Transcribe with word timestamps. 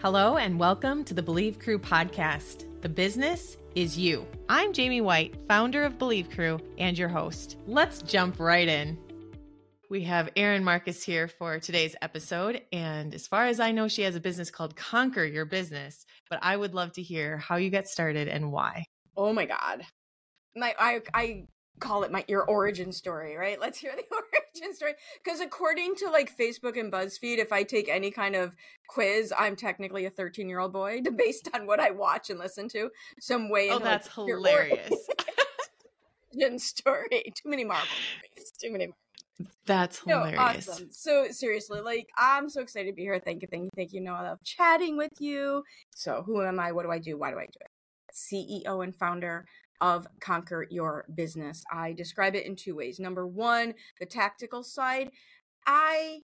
Hello, 0.00 0.36
and 0.36 0.60
welcome 0.60 1.02
to 1.02 1.12
the 1.12 1.24
Believe 1.24 1.58
Crew 1.58 1.76
podcast. 1.76 2.66
The 2.82 2.88
business 2.88 3.56
is 3.74 3.98
you. 3.98 4.28
I'm 4.48 4.72
Jaime 4.72 5.00
White, 5.00 5.34
founder 5.48 5.82
of 5.82 5.98
Believe 5.98 6.30
Crew 6.30 6.60
and 6.78 6.96
your 6.96 7.08
host. 7.08 7.56
Let's 7.66 8.00
jump 8.02 8.38
right 8.38 8.68
in. 8.68 8.96
We 9.90 10.04
have 10.04 10.30
Erin 10.36 10.62
Marcus 10.62 11.02
here 11.02 11.26
for 11.26 11.58
today's 11.58 11.96
episode. 12.00 12.62
And 12.70 13.12
as 13.12 13.26
far 13.26 13.46
as 13.46 13.58
I 13.58 13.72
know, 13.72 13.88
she 13.88 14.02
has 14.02 14.14
a 14.14 14.20
business 14.20 14.52
called 14.52 14.76
Conquer 14.76 15.24
Your 15.24 15.46
Business. 15.46 16.06
But 16.30 16.38
I 16.42 16.56
would 16.56 16.74
love 16.74 16.92
to 16.92 17.02
hear 17.02 17.36
how 17.36 17.56
you 17.56 17.68
got 17.68 17.88
started 17.88 18.28
and 18.28 18.52
why. 18.52 18.84
Oh 19.16 19.32
my 19.32 19.46
God. 19.46 19.82
My 20.54 20.76
I 20.78 21.00
I 21.12 21.46
call 21.78 22.02
it 22.02 22.12
my 22.12 22.24
your 22.28 22.44
origin 22.44 22.92
story, 22.92 23.36
right? 23.36 23.60
Let's 23.60 23.78
hear 23.78 23.92
the 23.96 24.04
origin 24.14 24.74
story. 24.74 24.94
Because 25.22 25.40
according 25.40 25.94
to 25.96 26.10
like 26.10 26.36
Facebook 26.36 26.78
and 26.78 26.92
BuzzFeed, 26.92 27.38
if 27.38 27.52
I 27.52 27.62
take 27.62 27.88
any 27.88 28.10
kind 28.10 28.36
of 28.36 28.54
quiz, 28.88 29.32
I'm 29.36 29.56
technically 29.56 30.04
a 30.06 30.10
13 30.10 30.48
year 30.48 30.60
old 30.60 30.72
boy 30.72 31.00
based 31.16 31.48
on 31.54 31.66
what 31.66 31.80
I 31.80 31.90
watch 31.90 32.30
and 32.30 32.38
listen 32.38 32.68
to. 32.70 32.90
So 33.20 33.36
I'm 33.36 33.50
way. 33.50 33.70
Oh, 33.70 33.74
into, 33.74 33.84
that's 33.84 34.16
like, 34.16 34.28
hilarious. 34.28 34.92
origin 36.34 36.58
story. 36.58 37.32
Too 37.34 37.48
many 37.48 37.64
Marvel 37.64 37.88
movies. 38.36 38.52
Too 38.60 38.72
many. 38.72 38.86
Marvel 38.86 39.54
That's 39.66 40.00
hilarious. 40.00 40.36
No, 40.36 40.42
awesome. 40.42 40.88
So 40.90 41.26
seriously, 41.30 41.80
like 41.80 42.08
I'm 42.16 42.48
so 42.48 42.60
excited 42.60 42.90
to 42.90 42.94
be 42.94 43.02
here. 43.02 43.20
Thank 43.24 43.42
you, 43.42 43.48
thank 43.50 43.64
you, 43.64 43.70
thank 43.76 43.92
you. 43.92 44.00
No, 44.00 44.14
I 44.14 44.22
love 44.22 44.42
chatting 44.42 44.96
with 44.96 45.12
you. 45.20 45.62
So 45.94 46.22
who 46.26 46.42
am 46.42 46.58
I? 46.58 46.72
What 46.72 46.84
do 46.84 46.90
I 46.90 46.98
do? 46.98 47.16
Why 47.16 47.30
do 47.30 47.38
I 47.38 47.46
do 47.46 47.58
it? 47.60 47.70
CEO 48.12 48.82
and 48.82 48.96
founder 48.96 49.44
of 49.80 50.06
Conquer 50.20 50.66
Your 50.70 51.04
Business. 51.14 51.64
I 51.72 51.92
describe 51.92 52.34
it 52.34 52.46
in 52.46 52.56
two 52.56 52.76
ways. 52.76 52.98
Number 52.98 53.26
one, 53.26 53.74
the 54.00 54.06
tactical 54.06 54.62
side. 54.62 55.10
I, 55.66 56.20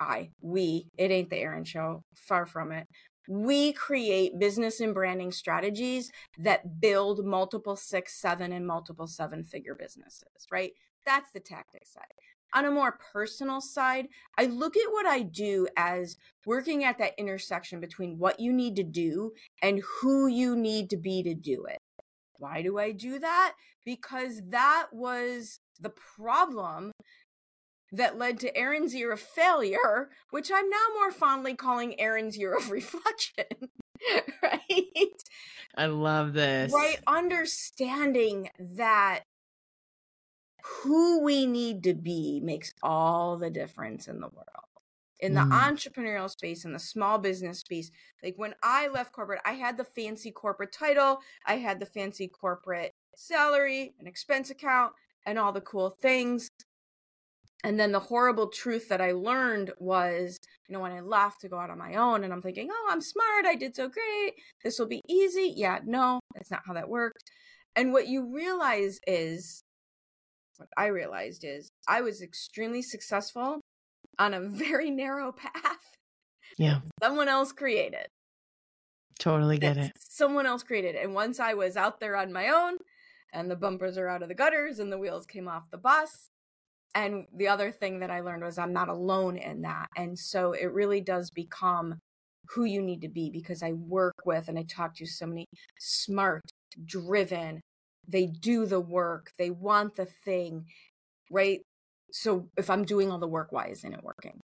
I, 0.00 0.30
we, 0.40 0.86
it 0.96 1.10
ain't 1.10 1.30
the 1.30 1.38
Erin 1.38 1.64
show, 1.64 2.04
far 2.14 2.46
from 2.46 2.72
it. 2.72 2.86
We 3.28 3.72
create 3.72 4.38
business 4.38 4.80
and 4.80 4.94
branding 4.94 5.32
strategies 5.32 6.10
that 6.38 6.80
build 6.80 7.24
multiple 7.24 7.76
six, 7.76 8.20
seven, 8.20 8.52
and 8.52 8.66
multiple 8.66 9.06
seven 9.06 9.44
figure 9.44 9.74
businesses, 9.74 10.46
right? 10.50 10.72
That's 11.04 11.30
the 11.32 11.40
tactic 11.40 11.86
side. 11.86 12.04
On 12.54 12.64
a 12.64 12.70
more 12.70 12.98
personal 13.12 13.60
side, 13.60 14.08
I 14.38 14.46
look 14.46 14.76
at 14.76 14.90
what 14.90 15.04
I 15.04 15.20
do 15.20 15.68
as 15.76 16.16
working 16.46 16.84
at 16.84 16.96
that 16.96 17.12
intersection 17.18 17.78
between 17.78 18.18
what 18.18 18.40
you 18.40 18.52
need 18.54 18.76
to 18.76 18.82
do 18.82 19.32
and 19.62 19.82
who 20.00 20.28
you 20.28 20.56
need 20.56 20.88
to 20.90 20.96
be 20.96 21.22
to 21.22 21.34
do 21.34 21.66
it. 21.66 21.78
Why 22.38 22.62
do 22.62 22.78
I 22.78 22.92
do 22.92 23.18
that? 23.18 23.54
Because 23.84 24.40
that 24.48 24.88
was 24.92 25.60
the 25.80 25.90
problem 25.90 26.92
that 27.92 28.18
led 28.18 28.38
to 28.40 28.56
Erin's 28.56 28.94
year 28.94 29.12
of 29.12 29.20
failure, 29.20 30.10
which 30.30 30.50
I'm 30.52 30.68
now 30.68 30.86
more 30.94 31.10
fondly 31.10 31.54
calling 31.54 31.98
Erin's 31.98 32.36
year 32.36 32.56
of 32.56 32.70
reflection. 32.70 33.46
right? 34.42 35.22
I 35.76 35.86
love 35.86 36.32
this. 36.32 36.72
Right? 36.72 36.98
Understanding 37.06 38.50
that 38.58 39.20
who 40.82 41.22
we 41.22 41.46
need 41.46 41.82
to 41.84 41.94
be 41.94 42.40
makes 42.42 42.72
all 42.82 43.36
the 43.36 43.50
difference 43.50 44.06
in 44.06 44.20
the 44.20 44.28
world. 44.28 44.67
In 45.20 45.34
the 45.34 45.40
mm. 45.40 45.50
entrepreneurial 45.50 46.30
space, 46.30 46.64
in 46.64 46.72
the 46.72 46.78
small 46.78 47.18
business 47.18 47.60
space, 47.60 47.90
like 48.22 48.34
when 48.36 48.54
I 48.62 48.86
left 48.86 49.12
corporate, 49.12 49.40
I 49.44 49.52
had 49.52 49.76
the 49.76 49.84
fancy 49.84 50.30
corporate 50.30 50.72
title, 50.72 51.18
I 51.44 51.56
had 51.56 51.80
the 51.80 51.86
fancy 51.86 52.28
corporate 52.28 52.92
salary, 53.16 53.94
and 53.98 54.06
expense 54.06 54.50
account, 54.50 54.92
and 55.26 55.38
all 55.38 55.52
the 55.52 55.60
cool 55.60 55.90
things. 56.00 56.48
And 57.64 57.80
then 57.80 57.90
the 57.90 57.98
horrible 57.98 58.46
truth 58.48 58.88
that 58.88 59.00
I 59.00 59.10
learned 59.10 59.72
was, 59.78 60.38
you 60.68 60.72
know, 60.72 60.80
when 60.80 60.92
I 60.92 61.00
left 61.00 61.40
to 61.40 61.48
go 61.48 61.58
out 61.58 61.70
on 61.70 61.78
my 61.78 61.94
own, 61.94 62.22
and 62.22 62.32
I'm 62.32 62.42
thinking, 62.42 62.68
oh, 62.70 62.88
I'm 62.88 63.00
smart, 63.00 63.44
I 63.44 63.56
did 63.56 63.74
so 63.74 63.88
great, 63.88 64.34
this 64.62 64.78
will 64.78 64.86
be 64.86 65.02
easy. 65.08 65.52
Yeah, 65.56 65.80
no, 65.84 66.20
that's 66.34 66.52
not 66.52 66.62
how 66.64 66.74
that 66.74 66.88
worked. 66.88 67.24
And 67.74 67.92
what 67.92 68.06
you 68.06 68.32
realize 68.32 69.00
is 69.06 69.64
what 70.58 70.68
I 70.76 70.86
realized 70.86 71.44
is 71.44 71.70
I 71.88 72.00
was 72.02 72.22
extremely 72.22 72.82
successful 72.82 73.60
on 74.18 74.34
a 74.34 74.40
very 74.40 74.90
narrow 75.04 75.32
path. 75.32 75.96
Yeah. 76.56 76.80
Someone 77.02 77.28
else 77.28 77.52
created. 77.52 78.08
Totally 79.18 79.58
get 79.58 79.76
it. 79.76 79.92
Someone 79.98 80.46
else 80.46 80.62
created. 80.62 80.94
And 80.94 81.14
once 81.14 81.40
I 81.40 81.54
was 81.54 81.76
out 81.76 82.00
there 82.00 82.16
on 82.16 82.32
my 82.32 82.48
own 82.48 82.78
and 83.32 83.50
the 83.50 83.56
bumpers 83.56 83.98
are 83.98 84.08
out 84.08 84.22
of 84.22 84.28
the 84.28 84.34
gutters 84.34 84.78
and 84.78 84.92
the 84.92 84.98
wheels 84.98 85.26
came 85.26 85.48
off 85.48 85.70
the 85.70 85.78
bus. 85.78 86.28
And 86.94 87.26
the 87.36 87.48
other 87.48 87.70
thing 87.70 88.00
that 88.00 88.10
I 88.10 88.20
learned 88.20 88.44
was 88.44 88.58
I'm 88.58 88.72
not 88.72 88.88
alone 88.88 89.36
in 89.36 89.62
that. 89.62 89.88
And 89.96 90.18
so 90.18 90.52
it 90.52 90.72
really 90.72 91.00
does 91.00 91.30
become 91.30 91.98
who 92.50 92.64
you 92.64 92.80
need 92.80 93.02
to 93.02 93.08
be 93.08 93.30
because 93.30 93.62
I 93.62 93.72
work 93.72 94.24
with 94.24 94.48
and 94.48 94.58
I 94.58 94.62
talk 94.62 94.94
to 94.96 95.06
so 95.06 95.26
many 95.26 95.46
smart, 95.78 96.42
driven, 96.84 97.60
they 98.06 98.26
do 98.26 98.64
the 98.64 98.80
work, 98.80 99.32
they 99.38 99.50
want 99.50 99.96
the 99.96 100.06
thing, 100.06 100.64
right? 101.30 101.60
So 102.12 102.48
if 102.56 102.70
I'm 102.70 102.84
doing 102.84 103.10
all 103.10 103.18
the 103.18 103.28
work, 103.28 103.48
why 103.50 103.68
isn't 103.68 103.92
it 103.92 104.02
working? 104.02 104.40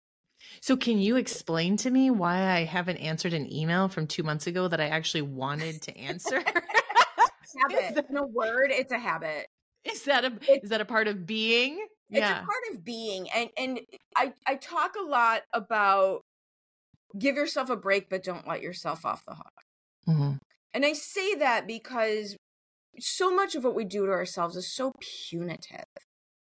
So 0.63 0.77
can 0.77 0.99
you 0.99 1.17
explain 1.17 1.77
to 1.79 1.91
me 1.91 2.11
why 2.11 2.51
I 2.51 2.65
haven't 2.65 2.97
answered 2.97 3.35
an 3.35 3.53
email 3.53 3.89
from 3.89 4.07
two 4.07 4.23
months 4.23 4.47
ago 4.47 4.69
that 4.69 4.81
I 4.81 4.87
actually 4.87 5.23
wanted 5.23 5.83
to 5.83 5.97
answer? 5.99 6.43
habit. 7.59 7.95
That, 7.95 8.11
no 8.11 8.27
word. 8.27 8.71
It's 8.71 8.93
a 8.93 8.99
habit. 8.99 9.47
Is 9.85 10.05
that 10.05 10.25
a 10.25 10.33
it's, 10.49 10.65
is 10.65 10.71
that 10.71 10.81
a 10.81 10.85
part 10.85 11.09
of 11.09 11.27
being? 11.27 11.79
It's 12.11 12.19
yeah. 12.19 12.43
a 12.43 12.45
part 12.45 12.63
of 12.73 12.85
being. 12.85 13.29
And 13.35 13.51
and 13.57 13.81
I 14.17 14.33
I 14.47 14.57
talk 14.57 14.95
a 15.01 15.07
lot 15.07 15.43
about 15.53 16.23
give 17.19 17.37
yourself 17.37 17.71
a 17.71 17.77
break, 17.77 18.09
but 18.09 18.23
don't 18.23 18.47
let 18.47 18.63
yourself 18.63 19.05
off 19.05 19.25
the 19.25 19.35
hook. 19.35 19.53
Mm-hmm. 20.09 20.33
And 20.75 20.87
I 20.87 20.93
say 20.93 21.35
that 21.37 21.67
because 21.67 22.37
so 22.99 23.35
much 23.35 23.55
of 23.55 23.65
what 23.65 23.75
we 23.75 23.85
do 23.85 24.07
to 24.07 24.13
ourselves 24.13 24.57
is 24.57 24.73
so 24.73 24.93
punitive. 25.01 25.87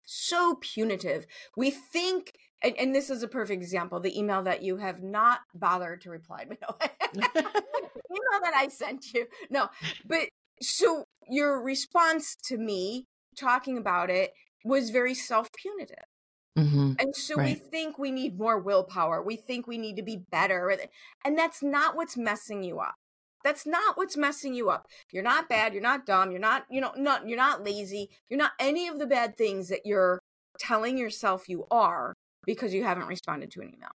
So 0.09 0.57
punitive. 0.61 1.27
We 1.57 1.69
think, 1.69 2.31
and, 2.63 2.73
and 2.79 2.95
this 2.95 3.09
is 3.09 3.23
a 3.23 3.27
perfect 3.27 3.61
example 3.61 3.99
the 3.99 4.17
email 4.17 4.41
that 4.43 4.63
you 4.63 4.77
have 4.77 5.03
not 5.03 5.41
bothered 5.53 6.01
to 6.01 6.09
reply. 6.09 6.45
To. 6.45 6.89
No, 7.15 7.23
email 7.33 8.41
that 8.43 8.53
I 8.53 8.67
sent 8.67 9.13
you. 9.13 9.27
No, 9.49 9.69
but 10.05 10.27
so 10.61 11.05
your 11.29 11.61
response 11.61 12.35
to 12.45 12.57
me 12.57 13.05
talking 13.37 13.77
about 13.77 14.09
it 14.09 14.33
was 14.65 14.89
very 14.89 15.13
self 15.13 15.49
punitive. 15.53 16.05
Mm-hmm. 16.57 16.93
And 16.99 17.15
so 17.15 17.35
right. 17.35 17.45
we 17.45 17.53
think 17.53 17.97
we 17.97 18.11
need 18.11 18.37
more 18.37 18.59
willpower. 18.59 19.21
We 19.21 19.35
think 19.35 19.67
we 19.67 19.77
need 19.77 19.95
to 19.97 20.03
be 20.03 20.23
better. 20.31 20.75
And 21.23 21.37
that's 21.37 21.61
not 21.61 21.95
what's 21.95 22.17
messing 22.17 22.63
you 22.63 22.79
up. 22.79 22.95
That's 23.47 23.65
not 23.65 23.95
what's 23.95 24.17
messing 24.17 24.53
you 24.53 24.69
up. 24.69 24.89
You're 25.09 25.23
not 25.23 25.47
bad, 25.47 25.71
you're 25.71 25.81
not 25.81 26.05
dumb, 26.05 26.31
you're 26.31 26.39
not, 26.41 26.65
you 26.69 26.81
know, 26.81 26.91
not 26.97 27.29
you're 27.29 27.37
not 27.37 27.63
lazy. 27.63 28.09
You're 28.27 28.37
not 28.37 28.51
any 28.59 28.89
of 28.89 28.99
the 28.99 29.05
bad 29.05 29.37
things 29.37 29.69
that 29.69 29.85
you're 29.85 30.19
telling 30.59 30.97
yourself 30.97 31.47
you 31.47 31.65
are 31.71 32.13
because 32.45 32.73
you 32.73 32.83
haven't 32.83 33.07
responded 33.07 33.49
to 33.51 33.61
an 33.61 33.69
email. 33.73 33.91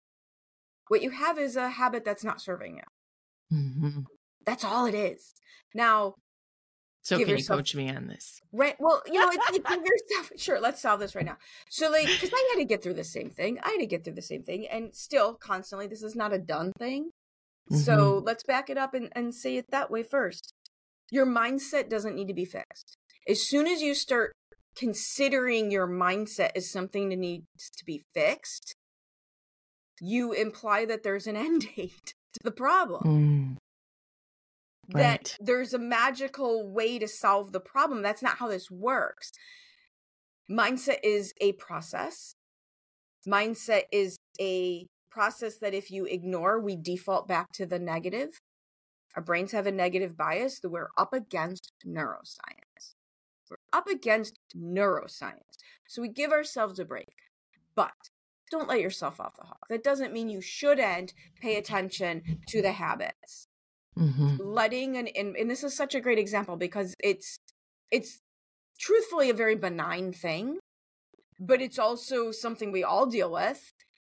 What 0.86 1.02
you 1.02 1.10
have 1.10 1.36
is 1.36 1.56
a 1.56 1.68
habit 1.68 2.04
that's 2.04 2.22
not 2.22 2.40
serving 2.40 2.76
you. 2.76 3.56
Mm-hmm. 3.58 4.00
That's 4.46 4.64
all 4.64 4.86
it 4.86 4.94
is. 4.94 5.34
Now, 5.74 6.14
so 7.02 7.18
can 7.18 7.28
yourself, 7.28 7.56
you 7.56 7.62
coach 7.62 7.74
me 7.74 7.90
on 7.90 8.06
this? 8.06 8.40
Right. 8.52 8.76
Well, 8.78 9.02
you 9.06 9.18
know, 9.18 9.32
it's 9.32 9.58
give 9.68 9.82
yourself 9.84 10.30
sure, 10.36 10.60
let's 10.60 10.80
solve 10.80 11.00
this 11.00 11.16
right 11.16 11.26
now. 11.26 11.38
So 11.70 11.90
like 11.90 12.06
because 12.06 12.30
I 12.32 12.50
had 12.52 12.60
to 12.60 12.66
get 12.66 12.84
through 12.84 12.94
the 12.94 13.02
same 13.02 13.30
thing. 13.30 13.58
I 13.64 13.70
had 13.70 13.80
to 13.80 13.86
get 13.86 14.04
through 14.04 14.14
the 14.14 14.22
same 14.22 14.44
thing. 14.44 14.68
And 14.68 14.94
still 14.94 15.34
constantly, 15.34 15.88
this 15.88 16.04
is 16.04 16.14
not 16.14 16.32
a 16.32 16.38
done 16.38 16.72
thing. 16.78 17.10
Mm-hmm. 17.70 17.82
So 17.82 18.22
let's 18.24 18.42
back 18.42 18.68
it 18.68 18.78
up 18.78 18.94
and, 18.94 19.10
and 19.12 19.34
say 19.34 19.56
it 19.56 19.70
that 19.70 19.90
way 19.90 20.02
first. 20.02 20.52
Your 21.10 21.26
mindset 21.26 21.88
doesn't 21.88 22.14
need 22.14 22.28
to 22.28 22.34
be 22.34 22.44
fixed. 22.44 22.96
As 23.28 23.46
soon 23.46 23.66
as 23.66 23.82
you 23.82 23.94
start 23.94 24.32
considering 24.76 25.70
your 25.70 25.86
mindset 25.86 26.50
as 26.56 26.70
something 26.70 27.08
that 27.10 27.18
needs 27.18 27.70
to 27.76 27.84
be 27.84 28.02
fixed, 28.14 28.74
you 30.00 30.32
imply 30.32 30.84
that 30.84 31.02
there's 31.02 31.26
an 31.26 31.36
end 31.36 31.66
date 31.76 32.14
to 32.32 32.40
the 32.42 32.50
problem. 32.50 33.02
Mm. 33.04 33.56
Right. 34.92 35.02
That 35.02 35.36
there's 35.38 35.72
a 35.72 35.78
magical 35.78 36.68
way 36.68 36.98
to 36.98 37.06
solve 37.06 37.52
the 37.52 37.60
problem. 37.60 38.02
That's 38.02 38.22
not 38.22 38.38
how 38.38 38.48
this 38.48 38.70
works. 38.70 39.30
Mindset 40.50 40.98
is 41.04 41.32
a 41.40 41.52
process. 41.52 42.34
Mindset 43.28 43.82
is 43.92 44.16
a 44.40 44.86
process 45.10 45.58
that 45.58 45.74
if 45.74 45.90
you 45.90 46.04
ignore, 46.04 46.60
we 46.60 46.76
default 46.76 47.28
back 47.28 47.52
to 47.52 47.66
the 47.66 47.78
negative. 47.78 48.40
Our 49.16 49.22
brains 49.22 49.52
have 49.52 49.66
a 49.66 49.72
negative 49.72 50.16
bias 50.16 50.60
that 50.60 50.70
we're 50.70 50.90
up 50.96 51.12
against 51.12 51.72
neuroscience. 51.86 52.94
We're 53.50 53.56
up 53.72 53.88
against 53.88 54.38
neuroscience. 54.56 55.58
So 55.88 56.02
we 56.02 56.08
give 56.08 56.30
ourselves 56.30 56.78
a 56.78 56.84
break. 56.84 57.14
But 57.74 57.92
don't 58.50 58.68
let 58.68 58.80
yourself 58.80 59.20
off 59.20 59.36
the 59.36 59.46
hook. 59.46 59.66
That 59.68 59.82
doesn't 59.82 60.12
mean 60.12 60.28
you 60.28 60.40
shouldn't 60.40 61.12
pay 61.40 61.56
attention 61.56 62.22
to 62.48 62.62
the 62.62 62.72
habits. 62.72 63.48
Mm-hmm. 63.98 64.36
Letting 64.38 64.96
an 64.96 65.08
and, 65.08 65.36
and 65.36 65.50
this 65.50 65.64
is 65.64 65.76
such 65.76 65.94
a 65.94 66.00
great 66.00 66.18
example 66.18 66.56
because 66.56 66.94
it's 67.00 67.40
it's 67.90 68.20
truthfully 68.78 69.30
a 69.30 69.34
very 69.34 69.56
benign 69.56 70.12
thing, 70.12 70.58
but 71.38 71.60
it's 71.60 71.78
also 71.78 72.30
something 72.30 72.70
we 72.70 72.84
all 72.84 73.06
deal 73.06 73.32
with 73.32 73.72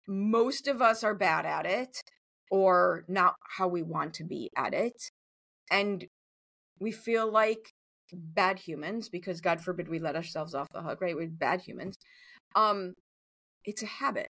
most 0.07 0.69
of 0.69 0.83
us 0.83 1.05
are 1.05 1.15
bad 1.15 1.47
at 1.47 1.67
it 1.67 1.97
or 2.51 3.05
not 3.09 3.35
how 3.57 3.69
we 3.69 3.83
want 3.83 4.15
to 4.15 4.25
be 4.25 4.51
at 4.57 4.75
it. 4.75 5.11
And 5.71 6.07
we 6.81 6.93
feel 6.93 7.31
like 7.31 7.73
bad 8.13 8.59
humans 8.59 9.09
because 9.09 9.41
God 9.41 9.61
forbid 9.61 9.89
we 9.89 9.99
let 9.99 10.17
ourselves 10.17 10.55
off 10.55 10.69
the 10.73 10.83
hook, 10.83 11.01
right? 11.01 11.17
We're 11.17 11.29
bad 11.29 11.63
humans. 11.63 11.97
Um, 12.55 12.95
it's 13.65 13.83
a 13.83 13.87
habit. 13.87 14.29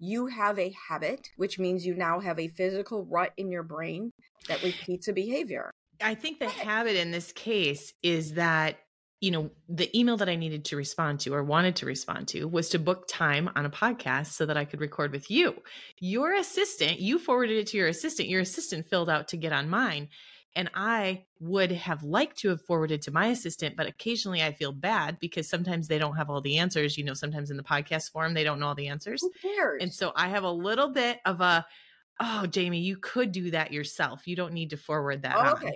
You 0.00 0.26
have 0.26 0.58
a 0.58 0.74
habit, 0.88 1.28
which 1.36 1.58
means 1.58 1.86
you 1.86 1.94
now 1.94 2.20
have 2.20 2.38
a 2.40 2.48
physical 2.48 3.04
rut 3.04 3.32
in 3.36 3.52
your 3.52 3.62
brain 3.62 4.10
that 4.48 4.62
repeats 4.62 5.06
a 5.06 5.12
behavior. 5.12 5.70
I 6.00 6.14
think 6.14 6.40
the 6.40 6.48
habit 6.48 6.96
in 6.96 7.12
this 7.12 7.32
case 7.32 7.92
is 8.02 8.34
that 8.34 8.78
you 9.20 9.30
know, 9.30 9.50
the 9.68 9.96
email 9.98 10.16
that 10.18 10.28
I 10.28 10.36
needed 10.36 10.66
to 10.66 10.76
respond 10.76 11.20
to 11.20 11.34
or 11.34 11.42
wanted 11.42 11.76
to 11.76 11.86
respond 11.86 12.28
to 12.28 12.46
was 12.46 12.68
to 12.70 12.78
book 12.78 13.06
time 13.08 13.48
on 13.56 13.64
a 13.64 13.70
podcast 13.70 14.32
so 14.32 14.44
that 14.46 14.56
I 14.56 14.64
could 14.64 14.80
record 14.80 15.12
with 15.12 15.30
you. 15.30 15.54
Your 15.98 16.34
assistant, 16.34 17.00
you 17.00 17.18
forwarded 17.18 17.56
it 17.56 17.68
to 17.68 17.76
your 17.78 17.88
assistant, 17.88 18.28
your 18.28 18.42
assistant 18.42 18.86
filled 18.86 19.08
out 19.08 19.28
to 19.28 19.36
get 19.36 19.52
on 19.52 19.70
mine. 19.70 20.08
And 20.56 20.70
I 20.74 21.24
would 21.40 21.72
have 21.72 22.04
liked 22.04 22.38
to 22.40 22.50
have 22.50 22.62
forwarded 22.62 23.02
to 23.02 23.10
my 23.10 23.26
assistant, 23.28 23.76
but 23.76 23.86
occasionally 23.86 24.42
I 24.42 24.52
feel 24.52 24.72
bad 24.72 25.18
because 25.18 25.48
sometimes 25.48 25.88
they 25.88 25.98
don't 25.98 26.16
have 26.16 26.30
all 26.30 26.40
the 26.40 26.58
answers. 26.58 26.96
You 26.96 27.04
know, 27.04 27.14
sometimes 27.14 27.50
in 27.50 27.56
the 27.56 27.64
podcast 27.64 28.12
form, 28.12 28.34
they 28.34 28.44
don't 28.44 28.60
know 28.60 28.68
all 28.68 28.74
the 28.74 28.88
answers. 28.88 29.20
Who 29.22 29.32
cares? 29.42 29.82
And 29.82 29.92
so 29.92 30.12
I 30.14 30.28
have 30.28 30.44
a 30.44 30.50
little 30.50 30.90
bit 30.90 31.18
of 31.24 31.40
a, 31.40 31.66
oh, 32.20 32.46
Jaime, 32.54 32.78
you 32.78 32.98
could 32.98 33.32
do 33.32 33.50
that 33.50 33.72
yourself. 33.72 34.28
You 34.28 34.36
don't 34.36 34.52
need 34.52 34.70
to 34.70 34.76
forward 34.76 35.22
that. 35.22 35.36
Okay. 35.54 35.66
On. 35.66 35.72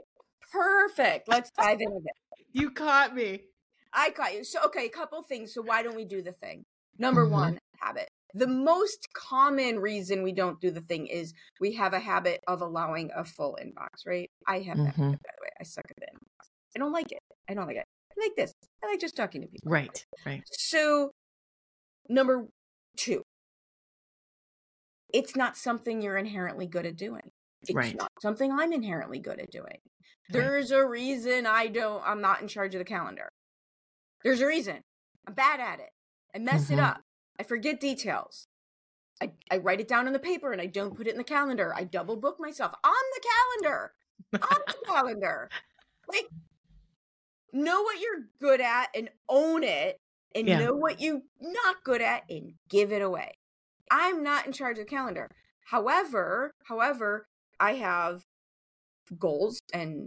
Perfect. 0.53 1.29
Let's 1.29 1.51
dive 1.51 1.81
into 1.81 1.97
it. 1.97 2.13
You 2.53 2.71
caught 2.71 3.15
me. 3.15 3.43
I 3.93 4.11
caught 4.11 4.35
you. 4.35 4.45
So, 4.45 4.61
okay, 4.67 4.87
a 4.87 4.91
couple 4.91 5.23
things. 5.23 5.55
So, 5.55 5.63
why 5.63 5.83
don't 5.83 5.97
we 5.97 6.05
do 6.05 6.23
the 6.23 6.33
thing? 6.33 6.65
Number 6.99 7.25
mm-hmm. 7.25 7.33
one, 7.33 7.59
habit. 7.81 8.09
The 8.35 8.47
most 8.47 9.09
common 9.15 9.79
reason 9.79 10.23
we 10.23 10.33
don't 10.33 10.61
do 10.61 10.71
the 10.71 10.83
thing 10.83 11.07
is 11.07 11.33
we 11.61 11.73
have 11.75 11.95
a 11.95 11.99
habit 11.99 12.41
of 12.47 12.61
allowing 12.61 13.11
a 13.17 13.25
full 13.25 13.57
inbox, 13.61 14.07
right? 14.07 14.31
I 14.47 14.61
have 14.61 14.77
that, 14.77 14.95
mm-hmm. 14.95 15.11
by 15.13 15.17
the 15.17 15.43
way. 15.43 15.49
I 15.61 15.65
suck 15.65 15.87
at 15.89 15.97
the 15.97 16.07
inbox. 16.07 16.49
I 16.77 16.79
don't 16.79 16.93
like 16.93 17.11
it. 17.11 17.23
I 17.49 17.55
don't 17.55 17.67
like 17.67 17.77
it. 17.77 17.87
I 18.11 18.25
like 18.25 18.37
this. 18.37 18.53
I 18.85 18.89
like 18.89 19.01
just 19.01 19.17
talking 19.17 19.41
to 19.43 19.49
people. 19.49 19.71
Right, 19.71 20.05
right. 20.27 20.43
So, 20.51 21.13
number 22.09 22.49
two, 22.97 23.23
it's 25.13 25.35
not 25.35 25.57
something 25.57 26.03
you're 26.03 26.19
inherently 26.19 26.67
good 26.67 26.85
at 26.85 26.97
doing. 26.97 27.31
It's 27.63 27.75
right. 27.75 27.97
not 27.97 28.13
something 28.21 28.53
I'm 28.53 28.73
inherently 28.73 29.19
good 29.19 29.41
at 29.41 29.51
doing. 29.51 29.79
There's 30.31 30.71
right. 30.71 30.81
a 30.81 30.87
reason 30.87 31.47
I 31.47 31.67
don't, 31.69 32.03
I'm 32.05 32.21
not 32.21 32.41
in 32.41 32.49
charge 32.49 32.75
of 32.75 32.79
the 32.79 32.85
calendar. 32.85 33.29
There's 34.23 34.41
a 34.41 34.47
reason. 34.47 34.83
I'm 35.27 35.35
bad 35.35 35.61
at 35.61 35.81
it. 35.81 35.91
I 36.35 36.39
mess 36.39 36.65
mm-hmm. 36.65 36.75
it 36.75 36.81
up. 36.81 37.01
I 37.39 37.43
forget 37.43 37.81
details. 37.81 38.47
I, 39.21 39.33
I 39.51 39.59
write 39.59 39.81
it 39.81 39.89
down 39.89 40.07
on 40.07 40.13
the 40.13 40.19
paper 40.19 40.53
and 40.53 40.61
I 40.61 40.67
don't 40.67 40.97
put 40.97 41.07
it 41.07 41.13
in 41.13 41.19
the 41.19 41.25
calendar. 41.25 41.73
I 41.75 41.85
double 41.85 42.17
book 42.17 42.37
myself 42.39 42.73
on 42.85 42.93
the 43.15 43.29
calendar. 43.63 43.93
on 44.35 44.61
the 44.67 44.87
calendar. 44.87 45.49
Like, 46.13 46.29
know 47.53 47.83
what 47.83 48.01
you're 48.01 48.27
good 48.41 48.61
at 48.61 48.89
and 48.95 49.11
own 49.29 49.65
it 49.65 49.99
and 50.35 50.47
yeah. 50.47 50.59
know 50.59 50.75
what 50.75 51.01
you're 51.01 51.23
not 51.41 51.77
good 51.85 52.03
at 52.03 52.23
and 52.29 52.55
give 52.69 52.93
it 52.93 53.03
away. 53.03 53.33
I'm 53.91 54.23
not 54.23 54.47
in 54.47 54.53
charge 54.53 54.79
of 54.79 54.85
the 54.85 54.91
calendar. 54.91 55.31
However, 55.71 56.53
however, 56.65 57.27
I 57.61 57.75
have 57.75 58.23
goals 59.19 59.61
and 59.73 60.07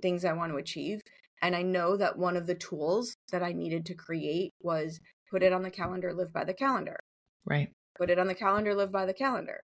things 0.00 0.24
I 0.24 0.32
want 0.32 0.52
to 0.52 0.58
achieve. 0.58 1.00
And 1.42 1.56
I 1.56 1.62
know 1.62 1.96
that 1.96 2.18
one 2.18 2.36
of 2.36 2.46
the 2.46 2.54
tools 2.54 3.14
that 3.32 3.42
I 3.42 3.52
needed 3.52 3.86
to 3.86 3.94
create 3.94 4.52
was 4.60 5.00
put 5.30 5.42
it 5.42 5.52
on 5.52 5.62
the 5.62 5.70
calendar, 5.70 6.12
live 6.12 6.32
by 6.32 6.44
the 6.44 6.54
calendar. 6.54 6.98
Right. 7.46 7.70
Put 7.96 8.10
it 8.10 8.18
on 8.18 8.26
the 8.26 8.34
calendar, 8.34 8.74
live 8.74 8.92
by 8.92 9.06
the 9.06 9.14
calendar. 9.14 9.60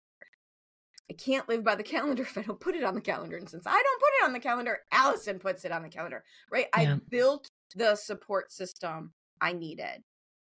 I 1.09 1.13
can't 1.13 1.49
live 1.49 1.63
by 1.63 1.75
the 1.75 1.83
calendar 1.83 2.23
if 2.23 2.37
I 2.37 2.43
don't 2.43 2.59
put 2.59 2.75
it 2.75 2.83
on 2.83 2.95
the 2.95 3.01
calendar. 3.01 3.37
And 3.37 3.49
since 3.49 3.65
I 3.65 3.71
don't 3.71 4.01
put 4.01 4.21
it 4.21 4.25
on 4.25 4.33
the 4.33 4.39
calendar, 4.39 4.79
Allison 4.91 5.39
puts 5.39 5.65
it 5.65 5.71
on 5.71 5.83
the 5.83 5.89
calendar, 5.89 6.23
right? 6.51 6.67
Yeah. 6.77 6.95
I 6.95 6.99
built 7.09 7.49
the 7.75 7.95
support 7.95 8.51
system 8.51 9.13
I 9.41 9.53
needed 9.53 10.03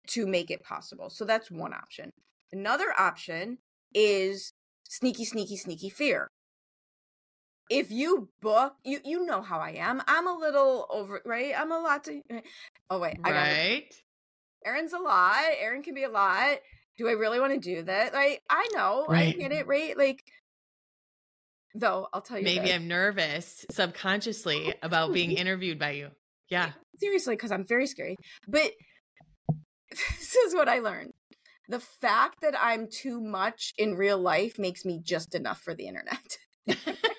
to 0.08 0.26
make 0.26 0.50
it 0.50 0.62
possible. 0.62 1.08
So 1.08 1.24
that's 1.24 1.50
one 1.50 1.72
option. 1.72 2.10
Another 2.52 2.92
option 2.98 3.58
is 3.94 4.52
sneaky, 4.86 5.24
sneaky, 5.24 5.56
sneaky 5.56 5.88
fear 5.88 6.28
if 7.70 7.90
you 7.90 8.28
book 8.40 8.74
you 8.84 9.00
you 9.04 9.24
know 9.24 9.42
how 9.42 9.58
i 9.58 9.70
am 9.70 10.02
i'm 10.06 10.26
a 10.26 10.36
little 10.36 10.86
over 10.90 11.20
right? 11.24 11.54
I'm 11.56 11.72
a 11.72 11.78
lot 11.78 12.04
to 12.04 12.20
eh, 12.30 12.40
oh 12.90 12.98
wait 12.98 13.18
i 13.24 13.30
got 13.30 13.36
right. 13.36 13.94
Erin's 14.64 14.92
a 14.92 14.98
lot 14.98 15.44
erin 15.60 15.82
can 15.82 15.94
be 15.94 16.04
a 16.04 16.10
lot. 16.10 16.58
Do 16.96 17.08
i 17.08 17.12
really 17.12 17.40
want 17.40 17.54
to 17.54 17.60
do 17.60 17.82
that? 17.82 18.12
Like 18.12 18.42
i 18.48 18.68
know 18.74 19.06
right. 19.08 19.34
i 19.34 19.38
get 19.38 19.52
it 19.52 19.66
right? 19.66 19.96
Like 19.96 20.22
though 21.74 22.06
i'll 22.12 22.20
tell 22.20 22.38
you 22.38 22.44
maybe 22.44 22.72
i'm 22.72 22.86
nervous 22.86 23.66
subconsciously 23.70 24.74
about 24.82 25.12
being 25.12 25.32
interviewed 25.36 25.78
by 25.78 25.92
you. 25.92 26.10
Yeah. 26.50 26.72
seriously 27.00 27.34
because 27.34 27.50
i'm 27.50 27.66
very 27.66 27.86
scary. 27.86 28.16
But 28.46 28.72
this 29.90 30.34
is 30.34 30.54
what 30.54 30.68
i 30.68 30.80
learned. 30.80 31.12
The 31.68 31.80
fact 31.80 32.42
that 32.42 32.54
i'm 32.60 32.88
too 32.90 33.20
much 33.20 33.72
in 33.78 33.94
real 33.94 34.18
life 34.18 34.58
makes 34.58 34.84
me 34.84 35.00
just 35.02 35.34
enough 35.34 35.60
for 35.60 35.74
the 35.74 35.86
internet 35.86 36.38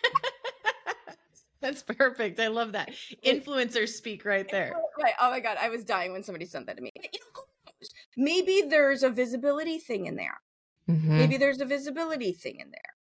That's 1.65 1.81
perfect. 1.81 2.39
I 2.39 2.49
love 2.49 2.73
that. 2.73 2.91
Influencers 3.25 3.89
speak 3.89 4.23
right 4.23 4.47
there. 4.51 4.71
Right. 5.01 5.15
Oh 5.19 5.31
my 5.31 5.39
god, 5.39 5.57
I 5.59 5.69
was 5.69 5.83
dying 5.83 6.11
when 6.11 6.21
somebody 6.21 6.45
sent 6.45 6.67
that 6.67 6.77
to 6.77 6.83
me. 6.83 6.91
Maybe 8.15 8.61
there's 8.69 9.01
a 9.01 9.09
visibility 9.09 9.79
thing 9.79 10.05
in 10.05 10.15
there. 10.15 10.41
Mm-hmm. 10.87 11.17
Maybe 11.17 11.37
there's 11.37 11.61
a 11.61 11.65
visibility 11.65 12.33
thing 12.33 12.59
in 12.59 12.69
there. 12.69 12.93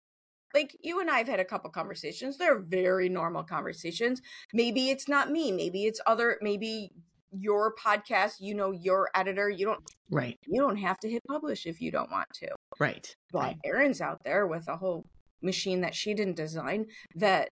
Like 0.54 0.76
you 0.80 1.00
and 1.00 1.10
I 1.10 1.18
have 1.18 1.26
had 1.26 1.40
a 1.40 1.44
couple 1.44 1.70
conversations. 1.70 2.38
They're 2.38 2.60
very 2.60 3.08
normal 3.08 3.42
conversations. 3.42 4.22
Maybe 4.52 4.90
it's 4.90 5.08
not 5.08 5.28
me. 5.28 5.50
Maybe 5.50 5.86
it's 5.86 6.00
other. 6.06 6.38
Maybe 6.40 6.92
your 7.32 7.74
podcast. 7.74 8.34
You 8.38 8.54
know 8.54 8.70
your 8.70 9.08
editor. 9.12 9.50
You 9.50 9.66
don't. 9.66 9.80
Right. 10.08 10.38
You 10.46 10.60
don't 10.60 10.76
have 10.76 11.00
to 11.00 11.10
hit 11.10 11.22
publish 11.28 11.66
if 11.66 11.80
you 11.80 11.90
don't 11.90 12.12
want 12.12 12.28
to. 12.34 12.50
Right. 12.78 13.12
But 13.32 13.40
right. 13.40 13.58
Erin's 13.64 14.00
out 14.00 14.22
there 14.22 14.46
with 14.46 14.68
a 14.68 14.76
whole 14.76 15.04
machine 15.42 15.80
that 15.80 15.96
she 15.96 16.14
didn't 16.14 16.36
design 16.36 16.86
that 17.16 17.48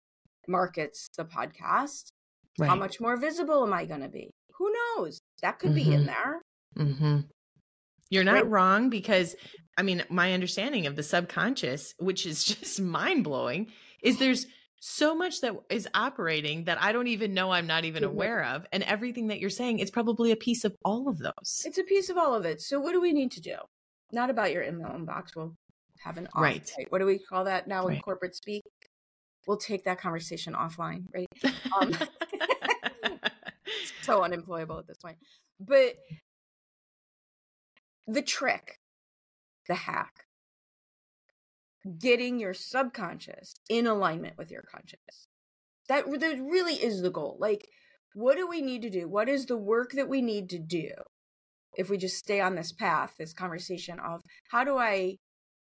markets 0.50 1.10
the 1.16 1.26
podcast. 1.26 2.12
Right. 2.58 2.68
How 2.68 2.76
much 2.76 3.00
more 3.00 3.16
visible 3.16 3.64
am 3.66 3.72
I 3.72 3.86
going 3.86 4.02
to 4.02 4.10
be? 4.10 4.32
Who 4.58 4.74
knows? 4.74 5.22
That 5.42 5.60
could 5.60 5.72
mm-hmm. 5.72 5.90
be 5.90 5.94
in 5.94 6.02
mm-hmm. 6.02 6.06
there. 6.06 6.42
Mm-hmm. 6.78 7.20
You're 8.10 8.24
not 8.24 8.34
right. 8.34 8.50
wrong 8.50 8.90
because, 8.90 9.36
I 9.78 9.84
mean, 9.84 10.04
my 10.10 10.34
understanding 10.34 10.88
of 10.88 10.96
the 10.96 11.04
subconscious, 11.04 11.94
which 12.00 12.26
is 12.26 12.44
just 12.46 12.82
mind 12.82 13.24
blowing, 13.24 13.68
is 14.02 14.18
there's 14.18 14.48
so 14.82 15.14
much 15.14 15.42
that 15.42 15.56
is 15.70 15.88
operating 15.94 16.64
that 16.66 16.82
I 16.82 16.92
don't 16.92 17.08
even 17.08 17.34
know 17.34 17.52
I'm 17.52 17.68
not 17.68 17.86
even 17.86 18.04
mm-hmm. 18.04 18.12
aware 18.12 18.44
of. 18.44 18.66
And 18.72 18.84
everything 18.84 19.28
that 19.28 19.40
you're 19.40 19.50
saying 19.50 19.80
is 19.80 19.92
probably 19.92 20.32
a 20.32 20.36
piece 20.36 20.66
of 20.66 20.76
all 20.84 21.08
of 21.08 21.20
those. 21.20 21.62
It's 21.66 21.78
a 21.78 21.84
piece 21.84 22.10
of 22.10 22.18
all 22.18 22.34
of 22.34 22.46
it. 22.46 22.62
So, 22.62 22.80
what 22.80 22.94
do 22.94 23.02
we 23.02 23.14
need 23.14 23.32
to 23.32 23.42
do? 23.42 23.56
Not 24.12 24.30
about 24.30 24.52
your 24.52 24.64
email 24.64 24.90
inbox. 24.90 25.36
We'll 25.36 25.56
have 26.04 26.18
an 26.18 26.28
off 26.34 26.42
right. 26.42 26.72
What 26.90 27.00
do 27.00 27.06
we 27.06 27.20
call 27.20 27.44
that 27.44 27.68
now 27.68 27.88
in 27.88 28.00
corporate 28.00 28.36
speak? 28.36 28.64
We'll 29.50 29.58
take 29.58 29.84
that 29.84 30.00
conversation 30.00 30.54
offline, 30.54 31.06
right? 31.12 31.28
Um, 31.82 31.92
so 34.04 34.24
unemployable 34.24 34.78
at 34.78 34.86
this 34.86 35.00
point. 35.00 35.18
But 35.60 35.96
the 38.06 38.22
trick, 38.22 38.78
the 39.68 39.74
hack, 39.74 40.28
getting 41.98 42.40
your 42.40 42.54
subconscious 42.54 43.56
in 43.68 43.88
alignment 43.88 44.38
with 44.38 44.52
your 44.52 44.62
conscious. 44.62 45.28
That, 45.88 46.06
that 46.20 46.40
really 46.40 46.76
is 46.76 47.02
the 47.02 47.10
goal. 47.10 47.36
Like, 47.40 47.68
what 48.14 48.38
do 48.38 48.48
we 48.48 48.62
need 48.62 48.84
to 48.84 48.92
do? 48.92 49.10
What 49.10 49.28
is 49.28 49.48
the 49.48 49.58
work 49.58 49.94
that 49.94 50.08
we 50.08 50.22
need 50.22 50.48
to 50.52 50.60
do 50.60 50.90
if 51.76 51.90
we 51.90 51.98
just 51.98 52.18
stay 52.18 52.40
on 52.40 52.54
this 52.54 52.72
path, 52.72 53.16
this 53.18 53.34
conversation 53.34 54.00
of 54.00 54.22
how 54.52 54.64
do 54.64 54.78
I 54.78 55.18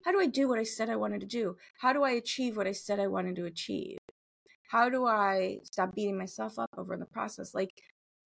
how 0.07 0.13
do 0.13 0.21
I 0.21 0.27
do 0.27 0.49
what 0.49 0.61
I 0.61 0.63
said 0.63 0.89
I 0.89 0.95
wanted 0.95 1.21
to 1.23 1.27
do? 1.27 1.57
How 1.81 1.93
do 1.93 2.05
I 2.05 2.13
achieve 2.13 2.57
what 2.57 2.69
I 2.69 2.73
said 2.73 3.01
I 3.01 3.09
wanted 3.09 3.35
to 3.37 3.45
achieve? 3.45 3.99
How 4.71 4.89
do 4.89 5.05
I 5.05 5.59
stop 5.65 5.97
beating 5.97 6.17
myself 6.17 6.61
up 6.61 6.71
over 6.79 6.97
the 6.97 7.07
process? 7.07 7.55
Like, 7.55 7.71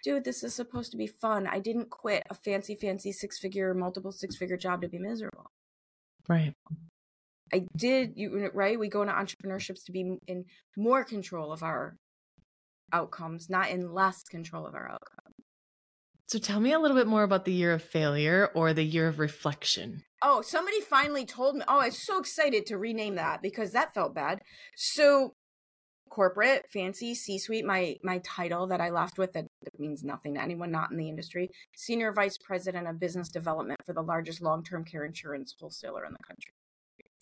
dude, 0.05 0.25
this 0.25 0.45
is 0.45 0.55
supposed 0.55 0.91
to 0.91 0.99
be 0.99 1.07
fun. 1.07 1.47
I 1.47 1.59
didn't 1.59 1.89
quit 1.89 2.25
a 2.29 2.35
fancy, 2.35 2.75
fancy 2.75 3.13
six 3.13 3.39
figure, 3.39 3.73
multiple 3.73 4.13
six 4.13 4.37
figure 4.37 4.59
job 4.59 4.83
to 4.83 4.89
be 4.89 4.99
miserable. 4.99 5.47
Right. 6.29 6.53
I 7.51 7.67
did, 7.75 8.13
you 8.15 8.51
right? 8.53 8.79
We 8.79 8.89
go 8.89 9.01
into 9.01 9.15
entrepreneurships 9.15 9.83
to 9.87 9.93
be 9.93 10.19
in 10.27 10.45
more 10.77 11.03
control 11.03 11.51
of 11.51 11.63
our 11.63 11.97
outcomes, 12.93 13.49
not 13.49 13.71
in 13.71 13.95
less 13.95 14.23
control 14.25 14.67
of 14.67 14.75
our 14.75 14.85
outcomes. 14.87 15.35
So 16.27 16.39
tell 16.39 16.61
me 16.61 16.75
a 16.75 16.79
little 16.79 16.97
bit 16.97 17.07
more 17.07 17.23
about 17.23 17.47
the 17.47 17.53
year 17.53 17.73
of 17.73 17.83
failure 17.83 18.51
or 18.55 18.75
the 18.75 18.85
year 18.85 19.09
of 19.09 19.19
reflection. 19.19 20.05
Oh, 20.23 20.43
somebody 20.43 20.81
finally 20.81 21.25
told 21.25 21.57
me. 21.57 21.63
Oh, 21.67 21.81
I 21.81 21.87
was 21.87 21.99
so 21.99 22.19
excited 22.19 22.67
to 22.67 22.79
rename 22.79 23.15
that 23.15 23.41
because 23.43 23.73
that 23.73 23.95
felt 23.95 24.15
bad. 24.15 24.41
So 24.77 25.35
corporate, 26.11 26.67
fancy, 26.71 27.15
C-suite, 27.15 27.65
my 27.65 27.97
my 28.03 28.19
title 28.19 28.67
that 28.67 28.81
I 28.81 28.91
left 28.91 29.17
with 29.17 29.33
that 29.33 29.47
means 29.79 30.05
nothing 30.05 30.35
to 30.35 30.43
anyone 30.43 30.71
not 30.71 30.91
in 30.91 30.99
the 30.99 31.09
industry. 31.09 31.51
Senior 31.75 32.13
Vice 32.13 32.37
President 32.37 32.87
of 32.87 33.01
Business 33.01 33.29
Development 33.29 33.81
for 33.87 33.95
the 33.95 34.03
largest 34.03 34.43
long-term 34.43 34.85
care 34.85 35.05
insurance 35.05 35.55
wholesaler 35.59 36.05
in 36.05 36.13
the 36.13 36.25
country. 36.27 36.53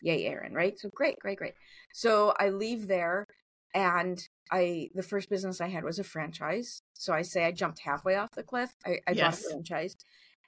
Yay, 0.03 0.27
Erin, 0.27 0.55
right? 0.55 0.79
So 0.79 0.89
great, 0.95 1.19
great, 1.19 1.39
great. 1.39 1.55
So 1.93 2.35
I 2.39 2.49
leave 2.49 2.89
there 2.89 3.27
and 3.75 4.27
I 4.51 4.89
the 4.95 5.03
first 5.03 5.29
business 5.29 5.61
I 5.61 5.69
had 5.69 5.85
was 5.85 5.99
a 5.99 6.05
franchise. 6.05 6.83
So 6.95 7.13
I 7.13 7.23
say 7.23 7.45
I 7.45 7.53
jumped 7.53 7.81
halfway 7.81 8.17
off 8.17 8.33
the 8.33 8.43
cliff. 8.43 8.71
I, 8.85 8.99
I 9.07 9.13
yes. 9.13 9.43
bought 9.43 9.47
a 9.47 9.53
franchise. 9.53 9.97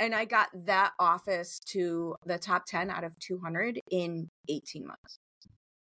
And 0.00 0.14
I 0.14 0.24
got 0.24 0.48
that 0.64 0.92
office 0.98 1.60
to 1.66 2.16
the 2.24 2.38
top 2.38 2.64
10 2.64 2.90
out 2.90 3.04
of 3.04 3.12
200 3.18 3.80
in 3.90 4.30
18 4.48 4.86
months 4.86 5.18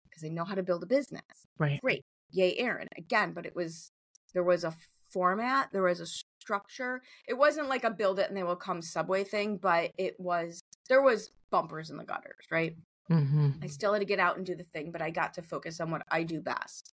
because 0.09 0.25
I 0.25 0.29
know 0.29 0.45
how 0.45 0.55
to 0.55 0.63
build 0.63 0.85
a 0.85 0.87
business. 0.87 1.25
Right. 1.59 1.81
Great. 1.83 2.05
Yay, 2.31 2.57
Erin. 2.57 2.87
Again, 2.97 3.33
but 3.33 3.45
it 3.45 3.57
was, 3.57 3.91
there 4.33 4.45
was 4.45 4.63
a 4.63 4.75
format, 5.13 5.71
there 5.73 5.83
was 5.83 6.01
a 6.01 6.07
structure. 6.07 7.03
It 7.27 7.35
wasn't 7.35 7.69
like 7.69 7.83
a 7.83 7.91
build 7.91 8.21
it 8.21 8.29
and 8.29 8.37
they 8.37 8.45
will 8.45 8.57
come 8.57 8.81
subway 8.81 9.25
thing, 9.25 9.59
but 9.61 9.91
it 9.99 10.15
was, 10.21 10.61
there 10.89 11.03
was 11.03 11.31
bumpers 11.51 11.91
in 11.91 11.97
the 11.97 12.05
gutters, 12.05 12.47
right? 12.51 12.77
Mm-hmm. 13.11 13.51
I 13.63 13.67
still 13.67 13.93
had 13.93 14.01
to 14.01 14.07
get 14.07 14.21
out 14.21 14.37
and 14.37 14.47
do 14.47 14.55
the 14.55 14.65
thing, 14.73 14.93
but 14.93 15.03
I 15.03 15.11
got 15.11 15.35
to 15.35 15.43
focus 15.43 15.81
on 15.81 15.91
what 15.91 16.03
I 16.11 16.23
do 16.23 16.41
best 16.41 16.93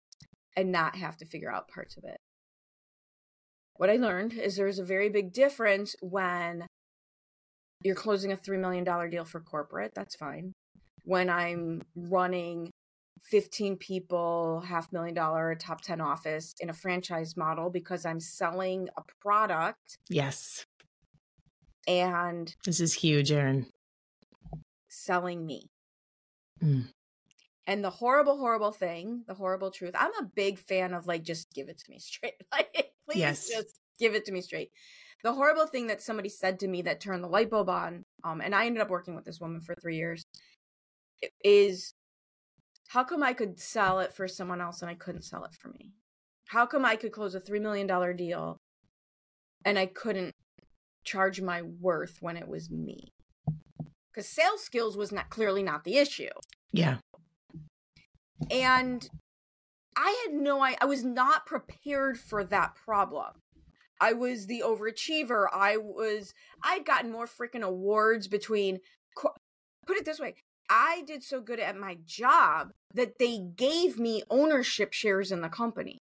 and 0.56 0.70
not 0.70 0.94
have 0.96 1.16
to 1.18 1.24
figure 1.24 1.52
out 1.52 1.68
parts 1.68 1.96
of 1.96 2.04
it. 2.04 2.18
What 3.74 3.90
I 3.90 3.96
learned 3.96 4.34
is 4.34 4.56
there's 4.56 4.78
a 4.78 4.84
very 4.84 5.08
big 5.08 5.32
difference 5.32 5.96
when 6.00 6.66
you're 7.82 7.94
closing 7.94 8.32
a 8.32 8.36
$3 8.36 8.58
million 8.58 8.84
deal 9.10 9.24
for 9.24 9.40
corporate. 9.40 9.92
That's 9.94 10.14
fine. 10.14 10.52
When 11.04 11.30
I'm 11.30 11.82
running 11.96 12.70
15 13.22 13.76
people, 13.76 14.62
half 14.66 14.92
million 14.92 15.14
dollar, 15.14 15.54
top 15.54 15.80
10 15.80 16.00
office 16.00 16.54
in 16.60 16.70
a 16.70 16.74
franchise 16.74 17.36
model 17.36 17.70
because 17.70 18.04
I'm 18.04 18.20
selling 18.20 18.88
a 18.96 19.02
product. 19.20 19.98
Yes. 20.08 20.64
And 21.88 22.54
this 22.64 22.80
is 22.80 22.94
huge, 22.94 23.32
Erin. 23.32 23.66
Selling 24.88 25.46
me. 25.46 25.70
Mm. 26.62 26.88
And 27.66 27.84
the 27.84 27.90
horrible, 27.90 28.36
horrible 28.38 28.72
thing, 28.72 29.24
the 29.26 29.34
horrible 29.34 29.70
truth. 29.70 29.94
I'm 29.98 30.12
a 30.20 30.24
big 30.34 30.58
fan 30.58 30.92
of 30.92 31.06
like, 31.06 31.22
just 31.22 31.52
give 31.52 31.68
it 31.68 31.78
to 31.78 31.90
me 31.90 31.98
straight. 32.00 32.34
Like, 32.52 32.92
please 33.08 33.18
yes. 33.18 33.48
just 33.48 33.78
give 33.98 34.14
it 34.14 34.24
to 34.26 34.32
me 34.32 34.40
straight. 34.40 34.70
The 35.22 35.34
horrible 35.34 35.66
thing 35.66 35.86
that 35.88 36.02
somebody 36.02 36.28
said 36.28 36.58
to 36.60 36.68
me 36.68 36.82
that 36.82 37.00
turned 37.00 37.22
the 37.22 37.28
light 37.28 37.50
bulb 37.50 37.68
on, 37.68 38.04
um, 38.24 38.40
and 38.40 38.54
I 38.54 38.66
ended 38.66 38.82
up 38.82 38.90
working 38.90 39.14
with 39.14 39.24
this 39.24 39.40
woman 39.40 39.60
for 39.60 39.74
three 39.74 39.96
years, 39.96 40.24
is 41.44 41.94
how 42.88 43.04
come 43.04 43.22
I 43.22 43.34
could 43.34 43.60
sell 43.60 44.00
it 44.00 44.12
for 44.12 44.26
someone 44.26 44.60
else 44.60 44.82
and 44.82 44.90
I 44.90 44.94
couldn't 44.94 45.22
sell 45.22 45.44
it 45.44 45.54
for 45.54 45.68
me? 45.68 45.92
How 46.48 46.66
come 46.66 46.84
I 46.84 46.96
could 46.96 47.12
close 47.12 47.34
a 47.34 47.40
$3 47.40 47.60
million 47.60 48.16
deal 48.16 48.58
and 49.64 49.78
I 49.78 49.86
couldn't 49.86 50.34
charge 51.04 51.40
my 51.40 51.62
worth 51.62 52.18
when 52.20 52.36
it 52.36 52.48
was 52.48 52.70
me? 52.70 53.12
Because 54.12 54.28
sales 54.28 54.64
skills 54.64 54.96
was 54.96 55.12
not 55.12 55.30
clearly 55.30 55.62
not 55.62 55.84
the 55.84 55.98
issue. 55.98 56.30
Yeah. 56.72 56.96
And 58.50 59.08
I 59.96 60.24
had 60.24 60.34
no 60.34 60.60
I, 60.60 60.76
I 60.80 60.86
was 60.86 61.04
not 61.04 61.46
prepared 61.46 62.18
for 62.18 62.42
that 62.42 62.74
problem. 62.74 63.34
I 64.00 64.12
was 64.14 64.46
the 64.46 64.62
overachiever. 64.64 65.46
I 65.52 65.76
was 65.76 66.32
I'd 66.62 66.86
gotten 66.86 67.12
more 67.12 67.26
freaking 67.26 67.62
awards 67.62 68.28
between 68.28 68.80
put 69.16 69.96
it 69.96 70.04
this 70.04 70.20
way. 70.20 70.34
I 70.68 71.02
did 71.06 71.24
so 71.24 71.40
good 71.40 71.58
at 71.58 71.76
my 71.76 71.98
job 72.06 72.70
that 72.94 73.18
they 73.18 73.38
gave 73.38 73.98
me 73.98 74.22
ownership 74.30 74.92
shares 74.92 75.32
in 75.32 75.40
the 75.40 75.48
company. 75.48 75.98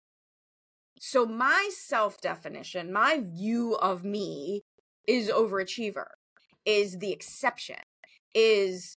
So 1.00 1.25
my 1.26 1.71
self 1.73 2.21
definition, 2.21 2.93
my 2.93 3.21
view 3.23 3.76
of 3.76 4.05
me 4.05 4.62
is 5.07 5.31
overachiever, 5.31 6.09
is 6.67 6.99
the 6.99 7.12
exception, 7.12 7.76
is 8.35 8.97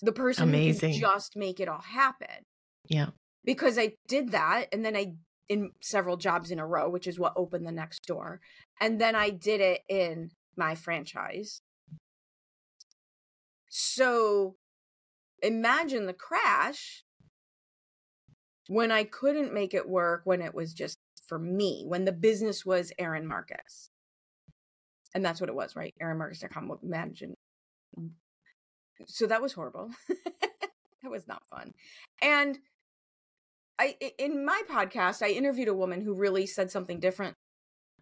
the 0.00 0.12
person 0.12 0.48
Amazing. 0.48 0.90
who 0.90 1.00
can 1.00 1.10
just 1.10 1.36
make 1.36 1.58
it 1.58 1.68
all 1.68 1.80
happen. 1.80 2.44
Yeah. 2.88 3.08
Because 3.44 3.78
I 3.78 3.94
did 4.06 4.30
that 4.32 4.66
and 4.72 4.84
then 4.84 4.96
I 4.96 5.14
in 5.48 5.70
several 5.80 6.16
jobs 6.16 6.50
in 6.50 6.58
a 6.58 6.66
row, 6.66 6.88
which 6.88 7.06
is 7.06 7.18
what 7.18 7.34
opened 7.36 7.66
the 7.66 7.72
next 7.72 8.06
door. 8.06 8.40
And 8.80 9.00
then 9.00 9.14
I 9.14 9.30
did 9.30 9.60
it 9.60 9.80
in 9.88 10.30
my 10.56 10.74
franchise. 10.74 11.62
So 13.68 14.56
imagine 15.42 16.06
the 16.06 16.12
crash 16.12 17.04
when 18.68 18.90
I 18.90 19.04
couldn't 19.04 19.52
make 19.52 19.74
it 19.74 19.88
work, 19.88 20.22
when 20.24 20.40
it 20.40 20.54
was 20.54 20.72
just 20.72 20.98
for 21.26 21.38
me, 21.38 21.84
when 21.86 22.04
the 22.04 22.12
business 22.12 22.64
was 22.64 22.92
Erin 22.98 23.26
Marcus. 23.26 23.90
And 25.14 25.24
that's 25.24 25.40
what 25.40 25.50
it 25.50 25.54
was, 25.54 25.76
right? 25.76 25.94
ErinMarcus.com. 26.00 26.78
Imagine 26.82 27.34
so 29.06 29.26
that 29.26 29.42
was 29.42 29.52
horrible. 29.52 29.90
that 30.08 31.10
was 31.10 31.26
not 31.26 31.42
fun. 31.48 31.72
And 32.20 32.58
I 33.78 33.96
in 34.18 34.44
my 34.44 34.62
podcast, 34.70 35.22
I 35.22 35.30
interviewed 35.30 35.68
a 35.68 35.74
woman 35.74 36.00
who 36.00 36.14
really 36.14 36.46
said 36.46 36.70
something 36.70 37.00
different 37.00 37.34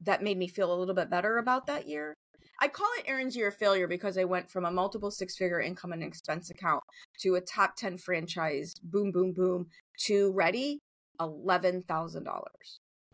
that 0.03 0.23
made 0.23 0.39
me 0.39 0.49
feel 0.49 0.73
a 0.73 0.79
little 0.79 0.95
bit 0.95 1.11
better 1.11 1.39
about 1.39 1.67
that 1.67 1.87
year. 1.89 2.15
I 2.63 2.69
call 2.69 2.89
it 2.99 3.07
Erin's 3.09 3.37
year 3.37 3.49
of 3.49 3.57
failure 3.57 3.89
because 3.89 4.19
I 4.19 4.25
went 4.25 4.51
from 4.51 4.67
a 4.67 4.71
multiple 4.71 5.11
six 5.11 5.37
figure 5.37 5.61
income 5.61 5.93
and 5.93 6.03
expense 6.03 6.51
account 6.51 6.83
to 7.21 7.37
a 7.37 7.41
top 7.41 7.75
10 7.77 7.97
franchise, 7.97 8.75
boom, 8.83 9.13
boom, 9.13 9.33
boom, 9.33 9.67
to 10.07 10.31
ready 10.33 10.81
$11,000. 11.21 12.25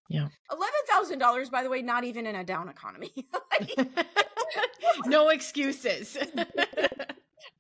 Yeah. 0.09 0.29
$11,000, 0.51 1.51
by 1.51 1.63
the 1.63 1.71
way, 1.71 1.83
not 1.83 2.05
even 2.05 2.27
in 2.27 2.35
a 2.35 2.45
down 2.45 2.69
economy. 2.69 3.13
no 5.07 5.29
excuses. 5.31 6.17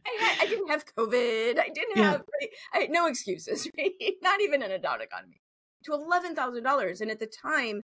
I, 0.07 0.25
had, 0.25 0.47
I 0.47 0.50
didn't 0.50 0.71
have 0.71 0.85
COVID. 0.97 1.59
I 1.59 1.69
didn't 1.69 1.97
yeah. 1.97 2.11
have 2.12 2.23
I 2.75 2.78
had 2.78 2.90
no 2.90 3.07
excuses, 3.07 3.69
right? 3.78 3.93
Not 4.23 4.40
even 4.40 4.62
in 4.62 4.71
a 4.71 4.78
down 4.78 5.00
economy. 5.00 5.40
To 5.85 5.93
eleven 5.93 6.35
thousand 6.35 6.64
dollars, 6.64 7.00
and 7.00 7.11
at 7.11 7.21
the 7.21 7.26
time, 7.26 7.83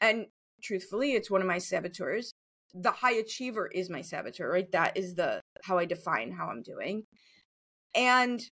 and 0.00 0.26
truthfully, 0.62 1.12
it's 1.12 1.30
one 1.30 1.40
of 1.40 1.46
my 1.46 1.58
saboteurs. 1.58 2.32
The 2.74 2.90
high 2.90 3.14
achiever 3.14 3.68
is 3.68 3.88
my 3.88 4.02
saboteur, 4.02 4.50
right? 4.50 4.70
That 4.72 4.96
is 4.96 5.14
the 5.14 5.40
how 5.64 5.78
I 5.78 5.86
define 5.86 6.32
how 6.32 6.48
I'm 6.48 6.62
doing. 6.62 7.04
And 7.94 8.42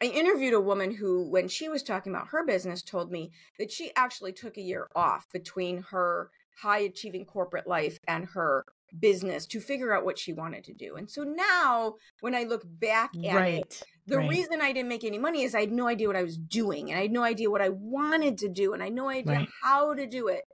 I 0.00 0.06
interviewed 0.06 0.54
a 0.54 0.60
woman 0.60 0.94
who, 0.94 1.28
when 1.28 1.48
she 1.48 1.68
was 1.68 1.82
talking 1.82 2.14
about 2.14 2.28
her 2.28 2.44
business, 2.44 2.82
told 2.82 3.10
me 3.10 3.32
that 3.58 3.72
she 3.72 3.90
actually 3.96 4.32
took 4.32 4.56
a 4.56 4.62
year 4.62 4.88
off 4.94 5.26
between 5.32 5.84
her 5.90 6.30
high 6.62 6.80
achieving 6.80 7.24
corporate 7.24 7.66
life 7.66 7.98
and 8.06 8.26
her 8.34 8.64
business 8.98 9.46
to 9.46 9.60
figure 9.60 9.92
out 9.92 10.04
what 10.04 10.18
she 10.18 10.32
wanted 10.32 10.64
to 10.64 10.74
do. 10.74 10.96
And 10.96 11.10
so 11.10 11.22
now 11.22 11.96
when 12.20 12.34
I 12.34 12.44
look 12.44 12.62
back 12.64 13.10
at 13.24 13.34
right. 13.34 13.54
it, 13.54 13.82
the 14.06 14.18
right. 14.18 14.28
reason 14.28 14.60
I 14.60 14.72
didn't 14.72 14.88
make 14.88 15.04
any 15.04 15.18
money 15.18 15.42
is 15.42 15.54
I 15.54 15.60
had 15.60 15.72
no 15.72 15.86
idea 15.86 16.06
what 16.06 16.16
I 16.16 16.22
was 16.22 16.38
doing 16.38 16.90
and 16.90 16.98
I 16.98 17.02
had 17.02 17.12
no 17.12 17.22
idea 17.22 17.50
what 17.50 17.60
I 17.60 17.68
wanted 17.68 18.38
to 18.38 18.48
do 18.48 18.72
and 18.72 18.82
I 18.82 18.86
had 18.86 18.94
no 18.94 19.08
idea 19.08 19.38
right. 19.38 19.48
how 19.62 19.94
to 19.94 20.06
do 20.06 20.28
it. 20.28 20.44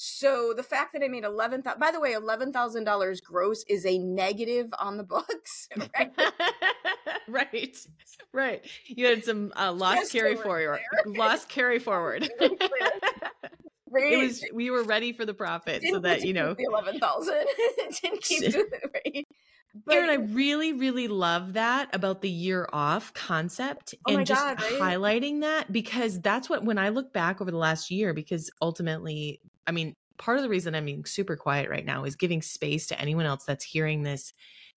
So 0.00 0.54
the 0.56 0.62
fact 0.62 0.92
that 0.92 1.02
I 1.02 1.08
made 1.08 1.24
eleven 1.24 1.60
thousand 1.60 1.80
by 1.80 1.90
the 1.90 1.98
way, 1.98 2.12
eleven 2.12 2.52
thousand 2.52 2.84
dollars 2.84 3.20
gross 3.20 3.64
is 3.68 3.84
a 3.84 3.98
negative 3.98 4.68
on 4.78 4.96
the 4.96 5.02
books. 5.04 5.68
Right. 7.26 7.52
right. 7.52 7.76
Right. 8.32 8.64
You 8.86 9.06
had 9.06 9.24
some 9.24 9.52
uh, 9.56 9.72
lost 9.72 10.12
carry 10.12 10.36
forward. 10.36 10.80
Lost 11.06 11.48
carry 11.48 11.78
forward. 11.78 12.30
Right. 13.90 14.12
It 14.12 14.16
was 14.18 14.44
we 14.52 14.70
were 14.70 14.82
ready 14.82 15.12
for 15.12 15.24
the 15.24 15.34
profit 15.34 15.82
so 15.90 15.98
that 16.00 16.22
you 16.22 16.32
know 16.32 16.54
the 16.54 16.64
eleven 16.64 16.98
thousand 16.98 17.44
didn't 18.02 18.22
keep 18.22 18.40
doing 18.52 18.66
it 18.72 18.90
right. 18.94 19.26
But, 19.84 19.94
Erin, 19.94 20.10
I 20.10 20.14
really, 20.32 20.72
really 20.72 21.08
love 21.08 21.52
that 21.52 21.94
about 21.94 22.22
the 22.22 22.30
year 22.30 22.68
off 22.72 23.12
concept 23.14 23.94
oh 24.08 24.16
and 24.16 24.26
just 24.26 24.42
God, 24.42 24.60
right? 24.60 24.80
highlighting 24.80 25.42
that 25.42 25.70
because 25.70 26.20
that's 26.20 26.48
what 26.48 26.64
when 26.64 26.78
I 26.78 26.88
look 26.88 27.12
back 27.12 27.40
over 27.40 27.50
the 27.50 27.58
last 27.58 27.90
year, 27.90 28.12
because 28.12 28.50
ultimately, 28.60 29.40
I 29.66 29.72
mean, 29.72 29.94
part 30.16 30.36
of 30.36 30.42
the 30.42 30.48
reason 30.48 30.74
I'm 30.74 30.84
being 30.84 31.04
super 31.04 31.36
quiet 31.36 31.70
right 31.70 31.84
now 31.84 32.04
is 32.04 32.16
giving 32.16 32.42
space 32.42 32.86
to 32.88 33.00
anyone 33.00 33.26
else 33.26 33.44
that's 33.44 33.64
hearing 33.64 34.02
this 34.02 34.32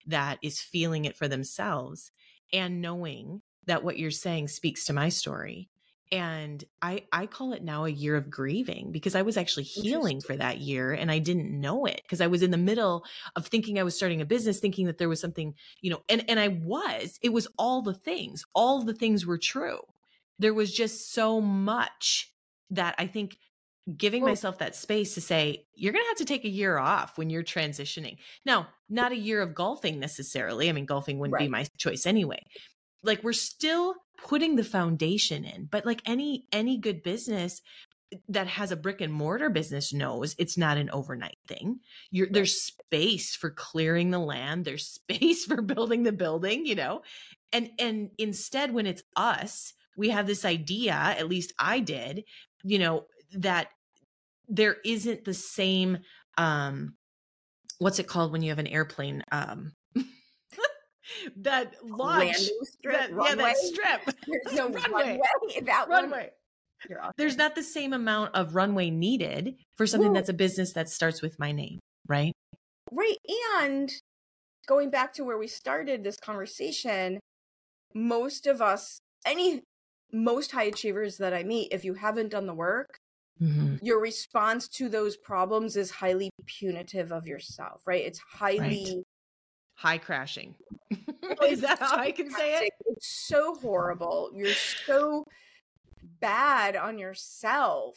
that 0.06 0.38
is 0.42 0.60
feeling 0.60 1.04
it 1.04 1.16
for 1.16 1.26
themselves 1.26 2.12
and 2.52 2.80
knowing 2.80 3.42
that 3.66 3.84
what 3.84 3.98
you're 3.98 4.10
saying 4.10 4.48
speaks 4.48 4.84
to 4.86 4.92
my 4.92 5.08
story 5.08 5.68
and 6.12 6.64
i 6.82 7.02
i 7.10 7.26
call 7.26 7.52
it 7.52 7.64
now 7.64 7.84
a 7.84 7.90
year 7.90 8.14
of 8.14 8.30
grieving 8.30 8.92
because 8.92 9.14
i 9.14 9.22
was 9.22 9.36
actually 9.36 9.64
healing 9.64 10.20
for 10.20 10.36
that 10.36 10.58
year 10.58 10.92
and 10.92 11.10
i 11.10 11.18
didn't 11.18 11.50
know 11.58 11.86
it 11.86 12.00
because 12.04 12.20
i 12.20 12.26
was 12.26 12.42
in 12.42 12.52
the 12.52 12.58
middle 12.58 13.04
of 13.34 13.46
thinking 13.46 13.78
i 13.78 13.82
was 13.82 13.96
starting 13.96 14.20
a 14.20 14.26
business 14.26 14.60
thinking 14.60 14.86
that 14.86 14.98
there 14.98 15.08
was 15.08 15.20
something 15.20 15.54
you 15.80 15.90
know 15.90 16.02
and 16.08 16.24
and 16.28 16.38
i 16.38 16.48
was 16.48 17.18
it 17.22 17.32
was 17.32 17.48
all 17.58 17.82
the 17.82 17.94
things 17.94 18.44
all 18.54 18.82
the 18.82 18.94
things 18.94 19.26
were 19.26 19.38
true. 19.38 19.80
There 20.38 20.54
was 20.54 20.72
just 20.72 21.12
so 21.12 21.40
much 21.40 22.32
that 22.70 22.94
i 22.98 23.06
think 23.06 23.36
giving 23.96 24.22
well, 24.22 24.30
myself 24.30 24.58
that 24.58 24.76
space 24.76 25.14
to 25.14 25.20
say 25.20 25.66
you're 25.74 25.92
going 25.92 26.04
to 26.04 26.08
have 26.08 26.18
to 26.18 26.24
take 26.24 26.44
a 26.44 26.48
year 26.48 26.78
off 26.78 27.18
when 27.18 27.30
you're 27.30 27.42
transitioning. 27.42 28.16
Now 28.46 28.68
not 28.88 29.10
a 29.10 29.16
year 29.16 29.40
of 29.40 29.54
golfing 29.54 29.98
necessarily 29.98 30.68
i 30.68 30.72
mean 30.72 30.84
golfing 30.84 31.18
wouldn't 31.18 31.34
right. 31.34 31.46
be 31.46 31.48
my 31.48 31.66
choice 31.78 32.06
anyway 32.06 32.40
like 33.02 33.22
we're 33.22 33.32
still 33.32 33.94
putting 34.18 34.56
the 34.56 34.64
foundation 34.64 35.44
in 35.44 35.66
but 35.70 35.84
like 35.84 36.00
any 36.06 36.46
any 36.52 36.78
good 36.78 37.02
business 37.02 37.60
that 38.28 38.46
has 38.46 38.70
a 38.70 38.76
brick 38.76 39.00
and 39.00 39.12
mortar 39.12 39.48
business 39.48 39.92
knows 39.92 40.34
it's 40.38 40.58
not 40.58 40.76
an 40.76 40.90
overnight 40.90 41.38
thing. 41.46 41.80
You're. 42.10 42.28
There's 42.30 42.60
space 42.60 43.34
for 43.34 43.50
clearing 43.50 44.10
the 44.10 44.18
land. 44.18 44.64
There's 44.64 44.86
space 44.88 45.44
for 45.44 45.62
building 45.62 46.02
the 46.02 46.12
building, 46.12 46.66
you 46.66 46.74
know, 46.74 47.02
and 47.52 47.70
and 47.78 48.10
instead, 48.18 48.72
when 48.72 48.86
it's 48.86 49.02
us, 49.16 49.72
we 49.96 50.10
have 50.10 50.26
this 50.26 50.44
idea. 50.44 50.92
At 50.92 51.28
least 51.28 51.52
I 51.58 51.80
did, 51.80 52.24
you 52.64 52.78
know, 52.78 53.06
that 53.34 53.68
there 54.48 54.76
isn't 54.84 55.24
the 55.24 55.34
same. 55.34 55.98
um 56.38 56.94
What's 57.78 57.98
it 57.98 58.06
called 58.06 58.30
when 58.30 58.42
you 58.42 58.50
have 58.50 58.60
an 58.60 58.66
airplane? 58.68 59.24
Um 59.32 59.72
that 61.36 61.74
launch 61.84 62.36
strip, 62.62 62.94
that, 62.94 63.10
yeah 63.10 63.34
that 63.34 63.56
strip 63.56 64.00
there's 64.26 64.56
no 64.56 64.68
runway, 64.70 65.18
runway 65.18 65.60
that 65.62 65.88
runway 65.88 66.30
there's 67.16 67.36
not 67.36 67.54
the 67.54 67.62
same 67.62 67.92
amount 67.92 68.34
of 68.34 68.54
runway 68.54 68.90
needed 68.90 69.54
for 69.76 69.86
something 69.86 70.12
that's 70.12 70.28
a 70.28 70.34
business 70.34 70.72
that 70.72 70.88
starts 70.88 71.22
with 71.22 71.38
my 71.38 71.52
name, 71.52 71.78
right? 72.08 72.32
Right. 72.90 73.18
And 73.60 73.90
going 74.66 74.90
back 74.90 75.12
to 75.14 75.24
where 75.24 75.38
we 75.38 75.46
started 75.46 76.02
this 76.02 76.16
conversation, 76.16 77.20
most 77.94 78.46
of 78.46 78.60
us, 78.60 78.98
any 79.24 79.62
most 80.12 80.52
high 80.52 80.64
achievers 80.64 81.18
that 81.18 81.32
I 81.32 81.42
meet, 81.42 81.72
if 81.72 81.84
you 81.84 81.94
haven't 81.94 82.30
done 82.30 82.46
the 82.46 82.54
work, 82.54 82.98
mm-hmm. 83.40 83.76
your 83.82 84.00
response 84.00 84.68
to 84.68 84.88
those 84.88 85.16
problems 85.16 85.76
is 85.76 85.90
highly 85.90 86.30
punitive 86.46 87.12
of 87.12 87.26
yourself, 87.26 87.82
right? 87.86 88.04
It's 88.04 88.20
highly. 88.34 89.02
High 89.82 89.98
crashing. 89.98 90.54
is 91.48 91.60
that 91.60 91.80
how 91.80 91.96
I 91.96 92.12
can 92.12 92.30
say 92.30 92.54
it? 92.66 92.72
It's 92.86 93.26
so 93.26 93.56
horrible. 93.56 94.30
You're 94.32 94.54
so 94.54 95.26
bad 96.20 96.76
on 96.76 96.98
yourself 96.98 97.96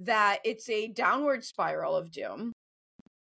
that 0.00 0.40
it's 0.44 0.68
a 0.68 0.88
downward 0.88 1.44
spiral 1.44 1.96
of 1.96 2.10
doom. 2.10 2.52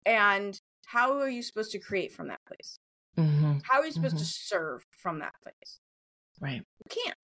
And 0.06 0.58
how 0.86 1.18
are 1.18 1.28
you 1.28 1.42
supposed 1.42 1.72
to 1.72 1.80
create 1.80 2.12
from 2.12 2.28
that 2.28 2.40
place? 2.46 2.78
Mm-hmm. 3.18 3.58
How 3.64 3.80
are 3.80 3.86
you 3.86 3.92
supposed 3.92 4.14
mm-hmm. 4.14 4.24
to 4.24 4.30
serve 4.30 4.86
from 4.90 5.18
that 5.18 5.34
place? 5.42 5.80
Right. 6.40 6.62
You 6.62 7.02
can't. 7.04 7.18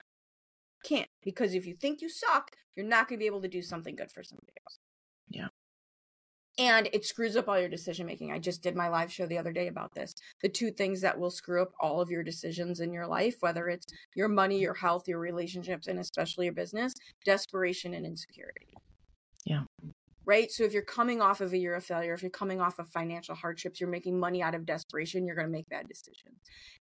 Can't. 0.84 1.10
Because 1.22 1.54
if 1.54 1.64
you 1.64 1.74
think 1.74 2.02
you 2.02 2.08
suck, 2.08 2.50
you're 2.74 2.86
not 2.86 3.08
going 3.08 3.18
to 3.18 3.22
be 3.22 3.26
able 3.26 3.42
to 3.42 3.48
do 3.48 3.62
something 3.62 3.94
good 3.94 4.10
for 4.10 4.24
somebody 4.24 4.52
else. 4.66 4.78
Yeah 5.28 5.48
and 6.60 6.90
it 6.92 7.06
screws 7.06 7.36
up 7.36 7.48
all 7.48 7.58
your 7.58 7.70
decision 7.70 8.06
making. 8.06 8.32
I 8.32 8.38
just 8.38 8.62
did 8.62 8.76
my 8.76 8.88
live 8.88 9.10
show 9.10 9.24
the 9.24 9.38
other 9.38 9.50
day 9.50 9.68
about 9.68 9.94
this. 9.94 10.14
The 10.42 10.48
two 10.50 10.70
things 10.70 11.00
that 11.00 11.18
will 11.18 11.30
screw 11.30 11.62
up 11.62 11.72
all 11.80 12.02
of 12.02 12.10
your 12.10 12.22
decisions 12.22 12.80
in 12.80 12.92
your 12.92 13.06
life, 13.06 13.36
whether 13.40 13.68
it's 13.68 13.86
your 14.14 14.28
money, 14.28 14.60
your 14.60 14.74
health, 14.74 15.08
your 15.08 15.20
relationships, 15.20 15.86
and 15.86 15.98
especially 15.98 16.44
your 16.44 16.54
business, 16.54 16.92
desperation 17.24 17.94
and 17.94 18.04
insecurity. 18.04 18.74
Yeah. 19.46 19.62
Right. 20.26 20.50
So 20.50 20.64
if 20.64 20.74
you're 20.74 20.82
coming 20.82 21.22
off 21.22 21.40
of 21.40 21.54
a 21.54 21.58
year 21.58 21.74
of 21.74 21.82
failure, 21.82 22.12
if 22.12 22.20
you're 22.22 22.30
coming 22.30 22.60
off 22.60 22.78
of 22.78 22.88
financial 22.88 23.34
hardships, 23.34 23.80
you're 23.80 23.88
making 23.88 24.20
money 24.20 24.42
out 24.42 24.54
of 24.54 24.66
desperation, 24.66 25.24
you're 25.24 25.34
going 25.34 25.48
to 25.48 25.52
make 25.52 25.68
bad 25.70 25.88
decisions. 25.88 26.36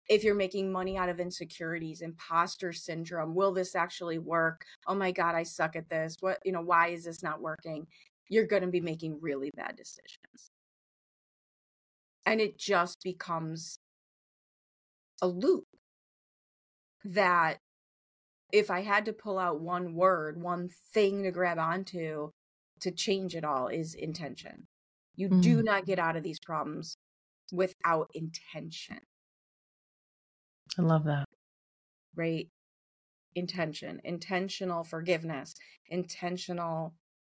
If 0.09 0.23
you're 0.23 0.33
making 0.33 0.71
money 0.71 0.97
out 0.97 1.07
of 1.07 1.19
insecurities, 1.19 2.01
imposter 2.01 2.73
syndrome, 2.73 3.35
will 3.35 3.53
this 3.53 3.75
actually 3.75 4.17
work? 4.17 4.65
Oh 4.87 4.95
my 4.95 5.11
God, 5.11 5.35
I 5.35 5.43
suck 5.43 5.75
at 5.75 5.87
this. 5.87 6.17
What, 6.19 6.39
you 6.43 6.51
know, 6.51 6.61
why 6.61 6.87
is 6.87 7.03
this 7.03 7.21
not 7.21 7.39
working? 7.39 7.85
You're 8.29 8.47
going 8.47 8.63
to 8.63 8.67
be 8.67 8.81
making 8.81 9.19
really 9.21 9.51
bad 9.55 9.75
decisions. 9.75 10.51
And 12.25 12.41
it 12.41 12.57
just 12.57 13.01
becomes 13.03 13.79
a 15.21 15.27
loop 15.27 15.63
that 17.05 17.59
if 18.51 18.69
I 18.69 18.81
had 18.81 19.05
to 19.05 19.13
pull 19.13 19.39
out 19.39 19.61
one 19.61 19.93
word, 19.93 20.41
one 20.41 20.69
thing 20.93 21.23
to 21.23 21.31
grab 21.31 21.57
onto 21.57 22.31
to 22.81 22.91
change 22.91 23.35
it 23.35 23.43
all 23.43 23.67
is 23.67 23.93
intention. 23.93 24.67
You 25.15 25.29
mm. 25.29 25.41
do 25.41 25.63
not 25.63 25.85
get 25.85 25.99
out 25.99 26.15
of 26.15 26.23
these 26.23 26.39
problems 26.39 26.97
without 27.51 28.09
intention. 28.13 28.99
I 30.77 30.81
love 30.81 31.05
that. 31.05 31.25
Right? 32.15 32.49
Intention, 33.35 33.99
intentional 34.03 34.83
forgiveness, 34.83 35.55
intentional 35.87 36.93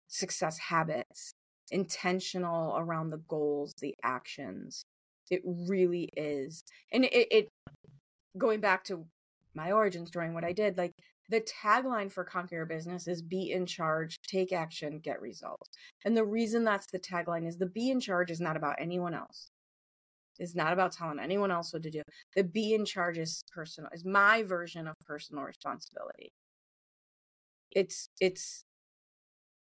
success 0.09 0.59
habits, 0.59 1.33
intentional 1.71 2.77
around 2.77 3.09
the 3.09 3.23
goals, 3.29 3.75
the 3.81 3.95
actions. 4.03 4.85
It 5.31 5.43
really 5.45 6.09
is. 6.17 6.63
And 6.93 7.05
it, 7.05 7.29
it 7.31 7.49
going 8.37 8.61
back 8.61 8.85
to 8.85 9.07
my 9.55 9.73
origin 9.73 10.07
story 10.07 10.27
and 10.27 10.35
what 10.35 10.45
I 10.45 10.53
did, 10.53 10.79
like 10.79 10.93
the 11.29 11.41
tagline 11.41 12.11
for 12.11 12.25
Conquer 12.25 12.57
Your 12.57 12.67
Business 12.67 13.07
is 13.07 13.21
be 13.21 13.53
in 13.53 13.67
charge, 13.67 14.17
take 14.27 14.53
action, 14.53 14.99
get 14.99 15.21
results. 15.21 15.69
And 16.05 16.17
the 16.17 16.25
reason 16.25 16.65
that's 16.65 16.87
the 16.91 16.99
tagline 16.99 17.47
is 17.47 17.59
the 17.59 17.67
be 17.67 17.91
in 17.91 18.01
charge 18.01 18.31
is 18.31 18.41
not 18.41 18.57
about 18.57 18.77
anyone 18.79 19.15
else. 19.15 19.51
It's 20.39 20.55
not 20.55 20.73
about 20.73 20.93
telling 20.93 21.19
anyone 21.19 21.51
else 21.51 21.73
what 21.73 21.83
to 21.83 21.91
do. 21.91 22.03
The 22.35 22.45
be 22.45 22.73
in 22.73 22.85
charge 22.85 23.19
is 23.19 23.43
personal, 23.53 23.91
is 23.93 24.05
my 24.05 24.43
version 24.43 24.87
of 24.87 24.95
personal 25.05 25.43
responsibility. 25.43 26.31
It's 27.73 28.09
it's 28.21 28.65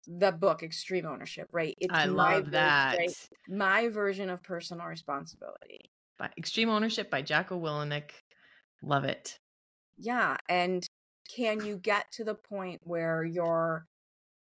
the 0.06 0.32
book 0.32 0.62
extreme 0.62 1.06
ownership 1.06 1.48
right? 1.52 1.74
It's 1.80 1.92
i 1.94 2.06
love 2.06 2.50
that 2.52 2.96
right? 2.98 3.28
my 3.48 3.88
version 3.88 4.30
of 4.30 4.42
personal 4.42 4.86
responsibility. 4.86 5.90
By 6.18 6.30
extreme 6.38 6.68
ownership 6.68 7.10
by 7.10 7.22
jocko 7.22 7.60
willink 7.60 8.10
love 8.82 9.04
it. 9.04 9.38
Yeah 9.98 10.36
and 10.48 10.86
can 11.34 11.64
you 11.64 11.78
get 11.78 12.10
to 12.12 12.24
the 12.24 12.34
point 12.34 12.80
where 12.84 13.24
your 13.24 13.86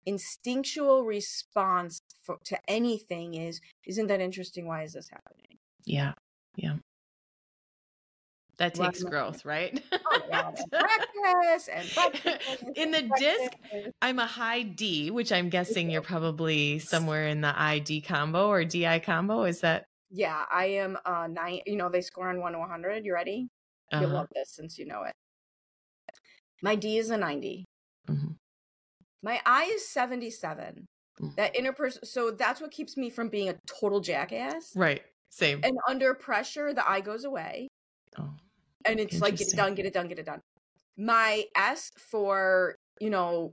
instinctual 0.05 1.03
response 1.03 1.99
for, 2.21 2.37
to 2.45 2.57
anything 2.67 3.35
is 3.35 3.61
isn't 3.85 4.07
that 4.07 4.21
interesting? 4.21 4.67
Why 4.67 4.83
is 4.83 4.93
this 4.93 5.09
happening? 5.09 5.57
Yeah 5.85 6.13
yeah 6.55 6.75
that 8.57 8.73
takes 8.73 9.03
growth, 9.03 9.43
right? 9.43 9.81
Oh, 9.91 10.53
practice 10.71 11.67
and 11.73 11.89
practice 11.89 12.63
in 12.75 12.91
the 12.91 13.09
disc, 13.17 13.51
I'm 14.01 14.19
a 14.19 14.25
high 14.25 14.63
D, 14.63 15.11
which 15.11 15.31
I'm 15.31 15.49
guessing 15.49 15.89
you're 15.89 16.01
probably 16.01 16.79
somewhere 16.79 17.27
in 17.27 17.41
the 17.41 17.59
ID 17.59 18.01
combo 18.01 18.47
or 18.47 18.63
DI 18.63 18.99
combo. 18.99 19.43
Is 19.43 19.61
that? 19.61 19.85
Yeah, 20.09 20.45
I 20.51 20.65
am 20.65 20.97
uh 21.05 21.27
nine. 21.27 21.59
You 21.65 21.75
know, 21.75 21.89
they 21.89 22.01
score 22.01 22.29
on 22.29 22.39
one 22.39 22.53
to 22.53 22.59
100. 22.59 23.05
You 23.05 23.13
ready? 23.13 23.47
Uh-huh. 23.91 24.01
You'll 24.01 24.11
love 24.11 24.27
this 24.33 24.51
since 24.53 24.77
you 24.77 24.85
know 24.85 25.03
it. 25.03 25.13
My 26.61 26.75
D 26.75 26.97
is 26.97 27.09
a 27.09 27.17
90. 27.17 27.65
Mm-hmm. 28.09 28.31
My 29.21 29.41
I 29.45 29.65
is 29.65 29.87
77. 29.87 30.85
Mm-hmm. 31.21 31.35
That 31.35 31.55
interpersonal. 31.55 32.05
So 32.05 32.31
that's 32.31 32.61
what 32.61 32.71
keeps 32.71 32.95
me 32.95 33.09
from 33.09 33.29
being 33.29 33.49
a 33.49 33.55
total 33.79 33.99
jackass. 33.99 34.71
Right. 34.75 35.01
Same. 35.29 35.59
And 35.63 35.77
under 35.87 36.13
pressure, 36.13 36.73
the 36.73 36.87
I 36.89 37.01
goes 37.01 37.25
away. 37.25 37.67
Oh 38.17 38.29
and 38.87 38.99
it's 38.99 39.21
like 39.21 39.37
get 39.37 39.47
it 39.47 39.55
done, 39.55 39.75
get 39.75 39.85
it 39.85 39.93
done, 39.93 40.07
get 40.07 40.19
it 40.19 40.25
done. 40.25 40.41
My 40.97 41.45
S 41.55 41.89
for 42.11 42.75
you 42.99 43.09
know, 43.09 43.51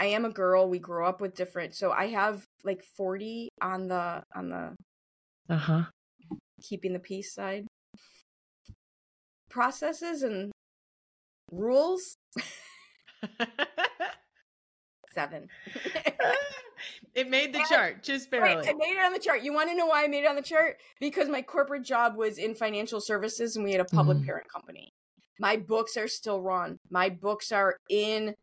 I 0.00 0.06
am 0.06 0.24
a 0.24 0.30
girl. 0.30 0.68
We 0.68 0.78
grow 0.78 1.06
up 1.08 1.20
with 1.20 1.34
different, 1.34 1.74
so 1.74 1.92
I 1.92 2.08
have 2.08 2.44
like 2.64 2.82
forty 2.82 3.48
on 3.60 3.88
the 3.88 4.22
on 4.34 4.48
the 4.50 4.74
uh 5.48 5.56
huh 5.56 5.84
keeping 6.62 6.92
the 6.92 6.98
peace 6.98 7.32
side 7.32 7.66
processes 9.48 10.22
and 10.22 10.52
rules. 11.50 12.16
Seven. 15.14 15.48
it 17.14 17.28
made 17.28 17.52
the 17.52 17.64
chart 17.68 18.02
just 18.02 18.30
barely. 18.30 18.56
Right, 18.56 18.68
I 18.68 18.72
made 18.72 18.96
it 18.96 19.04
on 19.04 19.12
the 19.12 19.18
chart. 19.18 19.42
You 19.42 19.52
want 19.52 19.70
to 19.70 19.76
know 19.76 19.86
why 19.86 20.04
I 20.04 20.08
made 20.08 20.24
it 20.24 20.28
on 20.28 20.36
the 20.36 20.42
chart? 20.42 20.76
Because 21.00 21.28
my 21.28 21.42
corporate 21.42 21.84
job 21.84 22.16
was 22.16 22.38
in 22.38 22.54
financial 22.54 23.00
services 23.00 23.56
and 23.56 23.64
we 23.64 23.72
had 23.72 23.80
a 23.80 23.84
public 23.84 24.18
mm. 24.18 24.26
parent 24.26 24.46
company. 24.52 24.92
My 25.40 25.56
books 25.56 25.96
are 25.96 26.08
still 26.08 26.40
run. 26.40 26.78
My 26.90 27.08
books 27.08 27.52
are 27.52 27.76
in 27.88 28.34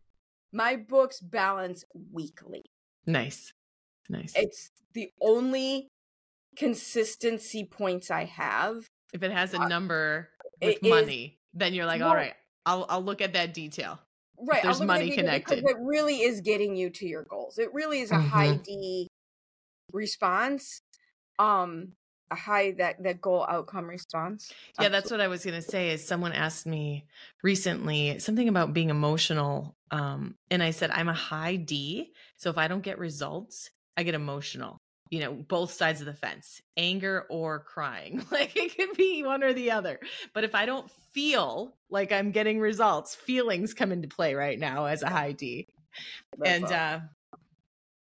my 0.52 0.76
books 0.76 1.20
balance 1.20 1.84
weekly. 2.12 2.64
Nice. 3.06 3.54
Nice. 4.10 4.34
It's 4.36 4.72
the 4.94 5.10
only 5.22 5.90
consistency 6.56 7.66
points 7.66 8.10
I 8.10 8.26
have. 8.26 8.88
If 9.14 9.24
it 9.24 9.32
has 9.32 9.54
a 9.54 9.68
number 9.68 10.30
with 10.62 10.82
money, 10.82 11.24
is, 11.26 11.32
then 11.54 11.74
you're 11.74 11.86
like, 11.86 12.02
all 12.02 12.16
right, 12.16 12.34
I'll 12.66 12.86
I'll 12.90 13.04
look 13.04 13.22
at 13.22 13.34
that 13.34 13.54
detail 13.54 14.00
right 14.40 14.64
there's 14.64 14.82
money 14.82 15.12
connected. 15.12 15.64
it 15.64 15.78
really 15.80 16.22
is 16.22 16.42
getting 16.42 16.76
you 16.76 16.90
to 16.90 17.08
your 17.08 17.24
goals. 17.24 17.58
It 17.58 17.74
really 17.74 18.02
is 18.02 18.12
a 18.12 18.16
mm-hmm. 18.16 18.28
high 18.28 18.56
d 18.56 19.08
response 19.94 20.82
um 21.40 21.94
a 22.32 22.36
high 22.36 22.72
that 22.72 23.02
that 23.04 23.22
goal 23.22 23.46
outcome 23.48 23.88
response. 23.88 24.52
Yeah 24.80 24.90
that's 24.90 25.12
what 25.12 25.22
i 25.22 25.28
was 25.28 25.46
going 25.46 25.62
to 25.62 25.68
say 25.68 25.92
is 25.92 26.06
someone 26.06 26.34
asked 26.34 26.66
me 26.66 27.06
recently 27.44 28.20
something 28.20 28.50
about 28.50 28.74
being 28.74 28.90
emotional 28.90 29.76
um 29.92 30.36
and 30.50 30.64
i 30.64 30.72
said 30.72 30.90
i'm 30.92 31.08
a 31.08 31.14
high 31.14 31.56
d 31.56 32.12
so 32.36 32.50
if 32.50 32.58
i 32.58 32.68
don't 32.68 32.82
get 32.82 32.98
results 32.98 33.70
i 33.96 34.04
get 34.04 34.16
emotional 34.16 34.80
you 35.16 35.22
know 35.22 35.34
both 35.34 35.72
sides 35.72 36.02
of 36.02 36.06
the 36.06 36.14
fence 36.14 36.62
anger 36.76 37.26
or 37.30 37.60
crying 37.60 38.24
like 38.32 38.56
it 38.56 38.76
could 38.76 38.96
be 38.98 39.24
one 39.24 39.44
or 39.44 39.54
the 39.54 39.72
other 39.72 40.00
but 40.34 40.44
if 40.44 40.54
i 40.54 40.66
don't 40.66 40.92
feel 41.14 41.74
like 41.90 42.12
i'm 42.12 42.32
getting 42.32 42.60
results 42.60 43.16
feelings 43.16 43.74
come 43.74 43.92
into 43.92 44.08
play 44.08 44.34
right 44.34 44.60
now 44.60 44.86
as 44.86 45.02
a 45.02 45.10
high 45.10 45.32
d 45.32 45.66
and 46.44 46.66
uh 46.66 47.00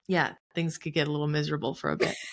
yeah, 0.07 0.33
things 0.53 0.77
could 0.77 0.93
get 0.93 1.07
a 1.07 1.11
little 1.11 1.27
miserable 1.27 1.73
for 1.73 1.91
a 1.91 1.97
bit. 1.97 2.15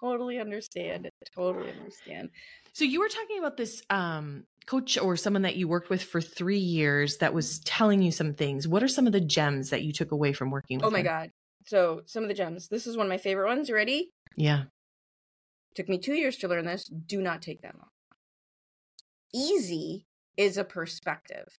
totally 0.00 0.38
understand. 0.38 1.10
Totally 1.34 1.70
understand. 1.70 2.30
So 2.72 2.84
you 2.84 3.00
were 3.00 3.08
talking 3.08 3.38
about 3.38 3.56
this 3.56 3.82
um 3.90 4.44
coach 4.66 4.96
or 4.98 5.16
someone 5.16 5.42
that 5.42 5.56
you 5.56 5.68
worked 5.68 5.90
with 5.90 6.02
for 6.02 6.20
3 6.20 6.58
years 6.58 7.18
that 7.18 7.34
was 7.34 7.58
telling 7.60 8.02
you 8.02 8.12
some 8.12 8.34
things. 8.34 8.68
What 8.68 8.82
are 8.82 8.88
some 8.88 9.06
of 9.06 9.12
the 9.12 9.20
gems 9.20 9.70
that 9.70 9.82
you 9.82 9.92
took 9.92 10.12
away 10.12 10.32
from 10.32 10.50
working 10.50 10.78
with 10.78 10.86
Oh 10.86 10.90
my 10.90 11.00
her? 11.00 11.04
god. 11.04 11.30
So, 11.64 12.02
some 12.06 12.22
of 12.22 12.28
the 12.28 12.34
gems. 12.34 12.68
This 12.68 12.86
is 12.86 12.96
one 12.96 13.06
of 13.06 13.10
my 13.10 13.18
favorite 13.18 13.48
ones. 13.48 13.68
You 13.68 13.74
ready? 13.74 14.12
Yeah. 14.36 14.64
Took 15.74 15.88
me 15.88 15.98
2 15.98 16.14
years 16.14 16.36
to 16.38 16.48
learn 16.48 16.66
this. 16.66 16.84
Do 16.84 17.20
not 17.20 17.42
take 17.42 17.62
that 17.62 17.74
long. 17.76 17.88
Easy 19.32 20.06
is 20.36 20.56
a 20.56 20.64
perspective. 20.64 21.58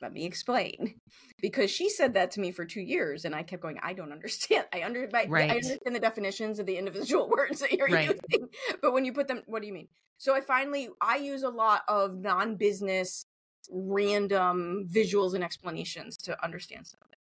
Let 0.00 0.12
me 0.12 0.24
explain. 0.24 0.94
Because 1.42 1.70
she 1.70 1.90
said 1.90 2.14
that 2.14 2.30
to 2.32 2.40
me 2.40 2.52
for 2.52 2.64
two 2.64 2.80
years, 2.80 3.24
and 3.24 3.34
I 3.34 3.42
kept 3.42 3.62
going, 3.62 3.78
I 3.82 3.92
don't 3.92 4.12
understand. 4.12 4.66
I, 4.72 4.84
under, 4.84 5.08
I, 5.12 5.28
I 5.32 5.48
understand 5.56 5.94
the 5.94 6.00
definitions 6.00 6.58
of 6.58 6.66
the 6.66 6.76
individual 6.76 7.28
words 7.36 7.60
that 7.60 7.72
you're 7.72 7.88
Right. 7.88 8.08
using, 8.30 8.48
but 8.80 8.92
when 8.92 9.04
you 9.04 9.12
put 9.12 9.28
them, 9.28 9.42
what 9.46 9.60
do 9.60 9.66
you 9.66 9.74
mean? 9.74 9.88
So 10.18 10.34
I 10.34 10.40
finally, 10.40 10.88
I 11.00 11.16
use 11.16 11.42
a 11.42 11.48
lot 11.48 11.82
of 11.88 12.16
non 12.16 12.56
business, 12.56 13.26
random 13.70 14.86
visuals 14.88 15.34
and 15.34 15.42
explanations 15.44 16.16
to 16.18 16.44
understand 16.44 16.86
something. 16.86 17.17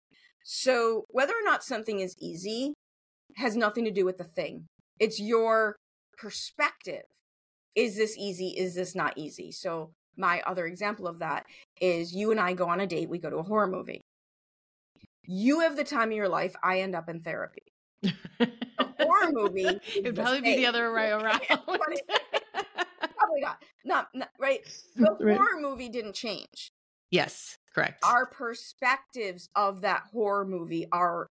So 0.44 1.06
whether 1.08 1.32
or 1.32 1.42
not 1.42 1.64
something 1.64 2.00
is 2.00 2.14
easy 2.20 2.74
has 3.36 3.56
nothing 3.56 3.84
to 3.86 3.90
do 3.90 4.04
with 4.04 4.18
the 4.18 4.24
thing, 4.24 4.66
it's 5.00 5.18
your 5.18 5.76
perspective. 6.18 7.02
Is 7.74 7.96
this 7.96 8.16
easy? 8.16 8.48
Is 8.50 8.74
this 8.74 8.94
not 8.94 9.14
easy? 9.16 9.50
So 9.50 9.90
my 10.16 10.40
other 10.46 10.66
example 10.66 11.08
of 11.08 11.18
that 11.18 11.46
is 11.80 12.14
you 12.14 12.30
and 12.30 12.38
I 12.38 12.52
go 12.52 12.68
on 12.68 12.78
a 12.80 12.86
date, 12.86 13.08
we 13.08 13.18
go 13.18 13.30
to 13.30 13.38
a 13.38 13.42
horror 13.42 13.66
movie. 13.66 14.00
You 15.26 15.60
have 15.60 15.76
the 15.76 15.82
time 15.84 16.10
of 16.10 16.16
your 16.16 16.28
life, 16.28 16.54
I 16.62 16.80
end 16.80 16.94
up 16.94 17.08
in 17.08 17.20
therapy. 17.20 17.62
A 18.38 18.46
horror 19.00 19.32
movie 19.32 19.80
It'd 19.96 20.14
probably 20.14 20.42
be 20.42 20.56
the 20.56 20.66
other 20.66 20.92
way 20.92 21.08
around. 21.10 21.40
Probably 21.48 23.40
not. 23.40 23.56
Not, 23.84 24.08
not 24.14 24.28
right. 24.38 24.60
The 24.96 25.16
Right. 25.18 25.36
horror 25.36 25.60
movie 25.60 25.88
didn't 25.88 26.14
change. 26.14 26.68
yes, 27.10 27.56
correct. 27.74 28.04
Our 28.04 28.26
perspectives 28.26 29.48
of 29.54 29.82
that 29.82 30.04
horror 30.12 30.46
movie 30.46 30.86
are 30.92 31.26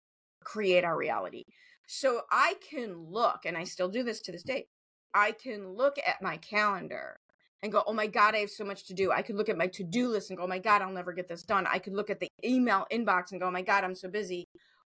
create 0.43 0.83
our 0.83 0.97
reality. 0.97 1.43
So 1.87 2.21
I 2.31 2.55
can 2.69 2.95
look, 3.09 3.41
and 3.45 3.57
I 3.57 3.65
still 3.65 3.89
do 3.89 4.03
this 4.03 4.21
to 4.21 4.31
this 4.31 4.43
day. 4.43 4.65
I 5.13 5.33
can 5.33 5.73
look 5.73 5.97
at 6.05 6.21
my 6.21 6.37
calendar 6.37 7.17
and 7.61 7.71
go, 7.71 7.83
oh 7.85 7.93
my 7.93 8.07
God, 8.07 8.33
I 8.33 8.39
have 8.39 8.49
so 8.49 8.63
much 8.63 8.87
to 8.87 8.93
do. 8.93 9.11
I 9.11 9.21
could 9.21 9.35
look 9.35 9.49
at 9.49 9.57
my 9.57 9.67
to 9.67 9.83
do 9.83 10.07
list 10.07 10.29
and 10.29 10.37
go, 10.37 10.45
oh 10.45 10.47
my 10.47 10.59
God, 10.59 10.81
I'll 10.81 10.91
never 10.91 11.13
get 11.13 11.27
this 11.27 11.43
done. 11.43 11.67
I 11.69 11.79
could 11.79 11.93
look 11.93 12.09
at 12.09 12.19
the 12.19 12.27
email 12.43 12.87
inbox 12.91 13.31
and 13.31 13.41
go, 13.41 13.47
oh 13.47 13.51
my 13.51 13.61
God, 13.61 13.83
I'm 13.83 13.95
so 13.95 14.09
busy. 14.09 14.45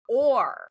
Or, 0.08 0.68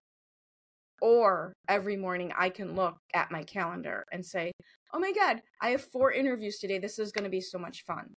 or 1.01 1.55
every 1.69 1.97
morning 1.97 2.33
I 2.37 2.51
can 2.51 2.75
look 2.75 2.97
at 3.15 3.31
my 3.31 3.43
calendar 3.43 4.05
and 4.13 4.25
say, 4.25 4.53
oh 4.93 4.99
my 4.99 5.13
God, 5.13 5.41
I 5.61 5.71
have 5.71 5.83
four 5.83 6.13
interviews 6.13 6.59
today. 6.59 6.79
This 6.79 6.99
is 6.99 7.11
going 7.11 7.25
to 7.25 7.31
be 7.31 7.41
so 7.41 7.59
much 7.59 7.85
fun. 7.85 8.15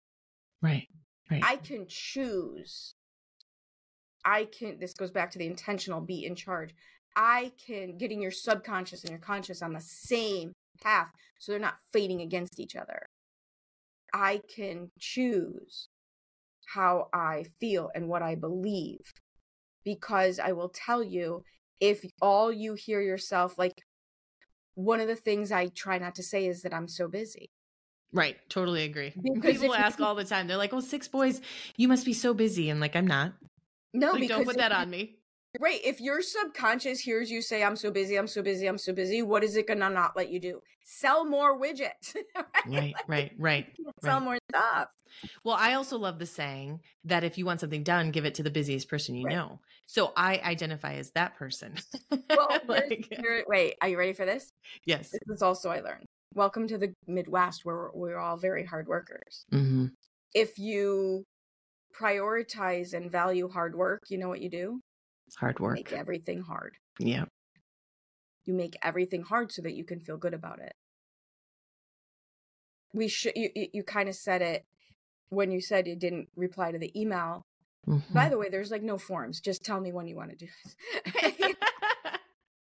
right. 0.62 0.88
Right. 1.30 1.44
I 1.44 1.56
can 1.58 1.86
choose. 1.88 2.96
I 4.26 4.46
can, 4.46 4.80
this 4.80 4.94
goes 4.94 5.12
back 5.12 5.32
to 5.32 5.40
the 5.40 5.48
intentional 5.48 6.02
be 6.02 6.26
in 6.26 6.36
charge. 6.36 6.74
I 7.16 7.52
can 7.66 7.98
getting 7.98 8.22
your 8.22 8.32
subconscious 8.32 9.04
and 9.04 9.12
your 9.12 9.20
conscious 9.20 9.62
on 9.62 9.74
the 9.74 9.82
same 9.82 10.54
path 10.82 11.12
so 11.40 11.52
they're 11.52 11.60
not 11.60 11.78
fighting 11.92 12.22
against 12.22 12.60
each 12.60 12.76
other. 12.76 13.06
I 14.14 14.42
can 14.56 14.92
choose 15.00 15.88
how 16.74 17.08
I 17.14 17.46
feel 17.60 17.90
and 17.96 18.08
what 18.08 18.22
I 18.22 18.36
believe 18.36 19.14
because 19.84 20.40
I 20.40 20.52
will 20.52 20.70
tell 20.70 21.04
you 21.04 21.44
if 21.80 22.04
all 22.22 22.52
you 22.52 22.74
hear 22.74 23.02
yourself, 23.02 23.58
like 23.58 23.84
one 24.76 25.00
of 25.00 25.08
the 25.08 25.16
things 25.16 25.52
I 25.52 25.68
try 25.68 25.98
not 25.98 26.16
to 26.16 26.24
say 26.24 26.46
is 26.46 26.62
that 26.62 26.74
I'm 26.74 26.88
so 26.88 27.08
busy. 27.08 27.50
Right, 28.12 28.38
totally 28.50 28.84
agree. 28.84 29.14
Because 29.16 29.60
People 29.60 29.76
ask 29.76 30.00
all 30.00 30.16
the 30.16 30.24
time. 30.24 30.48
They're 30.48 30.58
like, 30.58 30.74
"Oh, 30.74 30.80
six 30.80 31.08
boys, 31.08 31.42
you 31.78 31.88
must 31.88 32.06
be 32.06 32.14
so 32.14 32.34
busy." 32.34 32.70
I'm 32.70 32.80
like, 32.80 32.96
"I'm 32.96 33.08
not." 33.08 33.34
No, 33.94 34.12
like, 34.14 34.28
don't 34.28 34.46
put 34.46 34.58
that 34.58 34.72
on 34.72 34.90
me. 34.90 35.20
Right. 35.60 35.80
If 35.84 36.00
your 36.00 36.22
subconscious 36.22 37.00
hears 37.00 37.32
you 37.32 37.42
say, 37.42 37.64
I'm 37.64 37.76
so 37.76 37.90
busy, 37.90 38.16
I'm 38.18 38.28
so 38.28 38.44
busy, 38.44 38.68
I'm 38.68 38.78
so 38.78 38.94
busy, 38.94 39.24
what 39.24 39.44
is 39.44 39.56
it 39.56 39.66
going 39.66 39.80
to 39.80 39.90
not 39.90 40.16
let 40.16 40.30
you 40.30 40.40
do? 40.40 40.62
Sell 40.84 41.26
more 41.26 41.60
widgets. 41.60 42.16
Right, 42.68 42.94
right, 43.08 43.32
right. 43.40 43.68
Sell 44.04 44.16
right. 44.18 44.24
more 44.24 44.38
stuff. 44.52 44.90
Well, 45.44 45.56
I 45.58 45.74
also 45.74 45.98
love 45.98 46.20
the 46.20 46.26
saying 46.26 46.82
that 47.06 47.24
if 47.24 47.38
you 47.38 47.46
want 47.46 47.62
something 47.62 47.84
done, 47.84 48.12
give 48.12 48.26
it 48.26 48.36
to 48.36 48.44
the 48.44 48.52
busiest 48.52 48.90
person 48.90 49.16
you 49.16 49.26
Right. 49.26 49.36
know. 49.36 49.60
So 49.88 50.12
I 50.16 50.40
identify 50.40 50.94
as 50.96 51.12
that 51.12 51.36
person. 51.36 51.74
Well, 52.30 52.60
Like, 52.68 53.08
wait, 53.48 53.76
are 53.82 53.88
you 53.88 53.98
ready 53.98 54.14
for 54.14 54.26
this? 54.26 54.52
yes. 54.86 55.10
This 55.10 55.22
is 55.30 55.42
also 55.42 55.70
I 55.70 55.80
learned. 55.80 56.06
Welcome 56.36 56.68
to 56.68 56.78
the 56.78 56.94
Midwest 57.08 57.66
where 57.66 57.76
we're, 57.76 57.92
we're 57.94 58.18
all 58.20 58.38
very 58.38 58.66
hard 58.66 58.88
workers. 58.88 59.46
hmm 59.52 59.88
If 60.34 60.60
you 60.60 61.24
prioritize 62.00 62.94
and 62.94 63.12
value 63.12 63.50
hard 63.50 63.76
work, 63.76 64.04
you 64.10 64.18
know 64.18 64.30
what 64.30 64.42
you 64.42 64.50
do? 64.50 64.80
Hard 65.38 65.60
work. 65.60 65.76
Make 65.76 65.92
everything 65.92 66.42
hard. 66.42 66.74
Yeah. 67.00 67.26
You 68.46 68.54
make 68.54 68.78
everything 68.82 69.24
hard 69.24 69.52
so 69.52 69.62
that 69.64 69.74
you 69.76 69.84
can 69.84 70.00
feel 70.00 70.18
good 70.18 70.34
about 70.34 70.60
it. 70.60 70.74
We 72.94 73.08
should 73.08 73.34
you 73.36 73.50
you, 73.74 73.84
kind 73.84 74.10
of 74.10 74.16
said 74.16 74.42
it 74.42 74.64
when 75.30 75.52
you 75.52 75.62
said 75.62 75.88
you 75.88 75.96
didn't 75.96 76.30
reply 76.36 76.72
to 76.72 76.80
the 76.80 76.92
email. 77.00 77.44
Mhm. 77.88 78.14
By 78.14 78.30
the 78.30 78.38
way, 78.38 78.50
there's 78.50 78.72
like 78.72 78.82
no 78.84 78.98
forms. 78.98 79.40
Just 79.40 79.64
tell 79.64 79.80
me 79.80 79.92
when 79.92 80.08
you 80.08 80.16
want 80.16 80.32
to 80.32 80.36
do 80.36 80.48
it. 81.06 81.36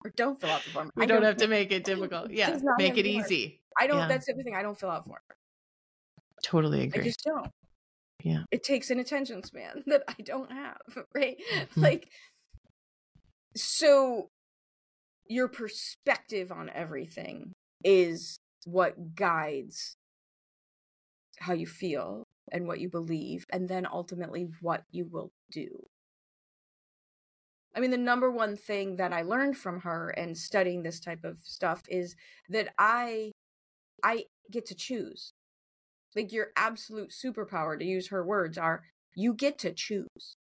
or 0.04 0.12
don't 0.16 0.40
fill 0.40 0.50
out 0.50 0.64
the 0.64 0.70
form. 0.72 0.92
we 0.96 1.04
I 1.04 1.06
don't 1.06 1.24
have 1.24 1.38
to 1.38 1.48
make 1.48 1.72
it 1.72 1.84
difficult. 1.84 2.32
Yeah. 2.32 2.60
Make 2.78 2.98
it 2.98 3.06
anymore. 3.06 3.26
easy. 3.26 3.62
I 3.80 3.88
don't 3.88 3.98
yeah. 3.98 4.08
that's 4.08 4.26
the 4.26 4.34
other 4.34 4.44
thing. 4.44 4.56
I 4.56 4.62
don't 4.62 4.80
fill 4.80 4.90
out 4.90 5.06
forms. 5.06 5.22
Totally 6.44 6.84
agree. 6.84 7.02
I 7.02 7.04
just 7.06 7.24
don't. 7.24 7.50
Yeah. 8.24 8.44
It 8.52 8.64
takes 8.64 8.90
an 8.90 9.00
attention 9.00 9.44
span 9.44 9.84
that 9.88 10.04
I 10.08 10.22
don't 10.24 10.52
have, 10.52 10.78
right? 11.16 11.38
Mhm. 11.54 11.68
Like 11.76 12.10
so 13.56 14.30
your 15.28 15.48
perspective 15.48 16.52
on 16.52 16.70
everything 16.74 17.54
is 17.84 18.40
what 18.66 19.16
guides 19.16 19.96
how 21.40 21.54
you 21.54 21.68
feel 21.68 22.28
and 22.52 22.68
what 22.68 22.80
you 22.80 22.90
believe 22.90 23.46
and 23.52 23.68
then 23.68 23.88
ultimately 23.92 24.50
what 24.62 24.84
you 24.92 25.06
will 25.10 25.32
do. 25.52 25.70
I 27.76 27.80
mean 27.80 27.92
the 27.92 27.98
number 27.98 28.30
one 28.30 28.56
thing 28.56 28.98
that 28.98 29.14
I 29.14 29.24
learned 29.24 29.58
from 29.58 29.82
her 29.82 30.10
and 30.10 30.38
studying 30.38 30.84
this 30.84 31.00
type 31.00 31.24
of 31.24 31.40
stuff 31.44 31.84
is 31.88 32.16
that 32.50 32.74
I 32.78 33.32
I 34.04 34.26
get 34.52 34.66
to 34.68 34.76
choose. 34.76 35.34
Like 36.16 36.32
your 36.32 36.48
absolute 36.56 37.12
superpower 37.12 37.78
to 37.80 37.86
use 37.86 38.10
her 38.10 38.24
words 38.24 38.58
are 38.58 38.84
you 39.16 39.34
get 39.34 39.58
to 39.60 39.72
choose. 39.74 40.36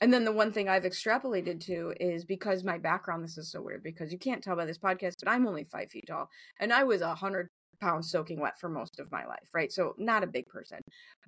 And 0.00 0.12
then 0.14 0.24
the 0.24 0.32
one 0.32 0.50
thing 0.52 0.68
i've 0.68 0.84
extrapolated 0.84 1.60
to 1.66 1.92
is 2.00 2.24
because 2.24 2.64
my 2.64 2.78
background 2.78 3.22
this 3.22 3.36
is 3.36 3.50
so 3.50 3.60
weird 3.60 3.82
because 3.82 4.12
you 4.12 4.18
can't 4.18 4.42
tell 4.42 4.56
by 4.56 4.64
this 4.64 4.78
podcast 4.78 5.16
but 5.22 5.28
i'm 5.30 5.46
only 5.46 5.64
five 5.64 5.90
feet 5.90 6.06
tall 6.08 6.30
and 6.58 6.72
i 6.72 6.84
was 6.84 7.02
a 7.02 7.14
hundred 7.14 7.48
pounds 7.82 8.10
soaking 8.10 8.40
wet 8.40 8.58
for 8.58 8.68
most 8.70 8.98
of 8.98 9.10
my 9.12 9.26
life 9.26 9.48
right? 9.54 9.72
So 9.72 9.94
not 9.98 10.24
a 10.24 10.26
big 10.26 10.46
person 10.48 10.80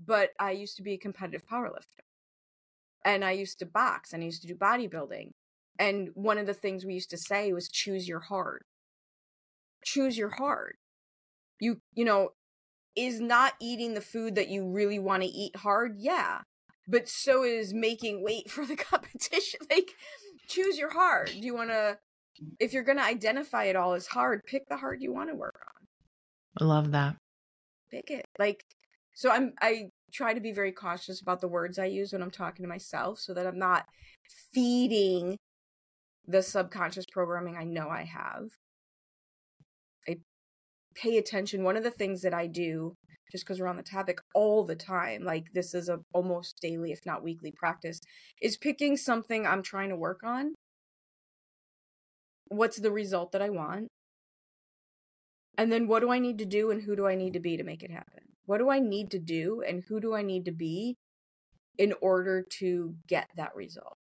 but 0.06 0.30
i 0.38 0.52
used 0.52 0.76
to 0.78 0.82
be 0.82 0.94
a 0.94 0.98
competitive 0.98 1.46
powerlifter 1.46 2.00
and 3.04 3.24
i 3.24 3.30
used 3.30 3.58
to 3.58 3.66
box 3.66 4.12
and 4.12 4.22
i 4.22 4.26
used 4.26 4.42
to 4.42 4.48
do 4.48 4.54
bodybuilding 4.54 5.30
and 5.78 6.10
one 6.14 6.38
of 6.38 6.46
the 6.46 6.54
things 6.54 6.84
we 6.84 6.94
used 6.94 7.10
to 7.10 7.18
say 7.18 7.52
was 7.52 7.68
choose 7.68 8.08
your 8.08 8.20
hard 8.20 8.62
choose 9.84 10.16
your 10.16 10.30
hard 10.30 10.76
you 11.60 11.80
you 11.94 12.04
know 12.04 12.30
is 12.94 13.20
not 13.20 13.54
eating 13.60 13.94
the 13.94 14.00
food 14.00 14.34
that 14.34 14.48
you 14.48 14.68
really 14.68 14.98
want 14.98 15.22
to 15.22 15.28
eat 15.28 15.56
hard? 15.56 15.94
Yeah 15.98 16.40
but 16.88 17.08
so 17.08 17.44
is 17.44 17.72
making 17.72 18.22
weight 18.24 18.50
for 18.50 18.66
the 18.66 18.76
competition. 18.76 19.60
Like 19.70 19.90
choose 20.48 20.76
your 20.76 20.92
hard 20.92 21.28
do 21.28 21.40
you 21.40 21.54
want 21.54 21.70
to 21.70 21.96
if 22.58 22.72
you're 22.72 22.82
going 22.82 22.98
to 22.98 23.04
identify 23.04 23.64
it 23.64 23.76
all 23.76 23.94
as 23.94 24.06
hard 24.06 24.42
pick 24.44 24.68
the 24.68 24.76
hard 24.76 25.00
you 25.00 25.12
want 25.12 25.30
to 25.30 25.34
work 25.34 25.58
on. 25.66 25.86
I 26.60 26.64
love 26.68 26.90
that. 26.92 27.16
pick 27.90 28.10
it. 28.10 28.26
Like 28.38 28.62
so 29.14 29.30
i'm 29.30 29.52
i 29.60 29.88
try 30.12 30.34
to 30.34 30.40
be 30.40 30.52
very 30.52 30.72
cautious 30.72 31.20
about 31.20 31.40
the 31.40 31.48
words 31.48 31.78
i 31.78 31.84
use 31.84 32.12
when 32.12 32.22
i'm 32.22 32.30
talking 32.30 32.62
to 32.62 32.68
myself 32.68 33.18
so 33.18 33.32
that 33.34 33.46
i'm 33.46 33.58
not 33.58 33.86
feeding 34.52 35.36
the 36.26 36.42
subconscious 36.42 37.06
programming 37.06 37.56
i 37.56 37.64
know 37.64 37.88
i 37.88 38.04
have. 38.04 38.50
I 40.08 40.18
pay 40.94 41.18
attention. 41.18 41.64
One 41.64 41.76
of 41.76 41.84
the 41.84 41.90
things 41.90 42.22
that 42.22 42.34
i 42.34 42.46
do 42.46 42.94
just 43.30 43.44
because 43.44 43.60
we're 43.60 43.66
on 43.66 43.78
the 43.78 43.82
topic 43.82 44.18
all 44.34 44.62
the 44.62 44.76
time 44.76 45.24
like 45.24 45.46
this 45.54 45.72
is 45.74 45.88
a 45.88 45.98
almost 46.12 46.58
daily 46.60 46.92
if 46.92 47.06
not 47.06 47.22
weekly 47.22 47.50
practice 47.50 47.98
is 48.42 48.58
picking 48.58 48.94
something 48.94 49.46
i'm 49.46 49.62
trying 49.62 49.88
to 49.88 49.96
work 49.96 50.20
on. 50.22 50.54
What's 52.48 52.78
the 52.78 52.92
result 52.92 53.32
that 53.32 53.42
i 53.42 53.48
want? 53.48 53.88
And 55.56 55.70
then 55.72 55.86
what 55.86 56.00
do 56.00 56.10
I 56.10 56.18
need 56.18 56.38
to 56.38 56.46
do 56.46 56.70
and 56.70 56.82
who 56.82 56.96
do 56.96 57.06
I 57.06 57.14
need 57.14 57.34
to 57.34 57.40
be 57.40 57.56
to 57.56 57.64
make 57.64 57.82
it 57.82 57.90
happen? 57.90 58.31
What 58.52 58.58
do 58.58 58.68
I 58.68 58.80
need 58.80 59.12
to 59.12 59.18
do 59.18 59.62
and 59.66 59.82
who 59.88 59.98
do 59.98 60.14
I 60.14 60.20
need 60.20 60.44
to 60.44 60.52
be 60.52 60.98
in 61.78 61.94
order 62.02 62.46
to 62.58 62.94
get 63.08 63.30
that 63.36 63.56
result 63.56 63.96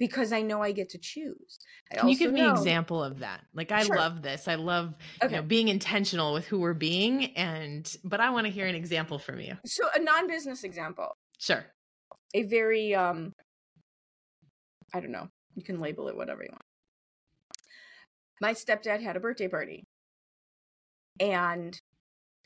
because 0.00 0.32
I 0.32 0.40
know 0.40 0.62
I 0.62 0.72
get 0.72 0.88
to 0.88 0.98
choose. 0.98 1.58
I 1.92 1.96
Can 1.96 2.08
you 2.08 2.16
give 2.16 2.32
me 2.32 2.40
know, 2.40 2.46
an 2.46 2.56
example 2.56 3.04
of 3.04 3.18
that? 3.18 3.42
Like 3.52 3.70
I 3.70 3.82
Sure. 3.82 3.94
love 3.94 4.22
this. 4.22 4.48
I 4.48 4.54
love 4.54 4.94
Okay. 5.22 5.34
you 5.34 5.40
know 5.42 5.46
being 5.46 5.68
intentional 5.68 6.32
with 6.32 6.46
who 6.46 6.60
we're 6.60 6.72
being 6.72 7.36
and 7.36 7.94
but 8.04 8.20
I 8.20 8.30
want 8.30 8.46
to 8.46 8.50
hear 8.50 8.66
an 8.66 8.74
example 8.74 9.18
from 9.18 9.38
you. 9.38 9.54
So 9.66 9.86
a 9.94 9.98
non-business 9.98 10.64
example, 10.64 11.14
Sure. 11.36 11.66
a 12.32 12.44
very 12.44 12.94
um 12.94 13.34
I 14.94 15.00
don't 15.00 15.12
know. 15.12 15.28
You 15.56 15.62
can 15.62 15.78
label 15.78 16.08
it 16.08 16.16
whatever 16.16 16.42
you 16.42 16.48
want. 16.52 16.62
My 18.40 18.54
stepdad 18.54 19.02
had 19.02 19.16
a 19.16 19.20
birthday 19.20 19.48
party. 19.48 19.84
And 21.20 21.78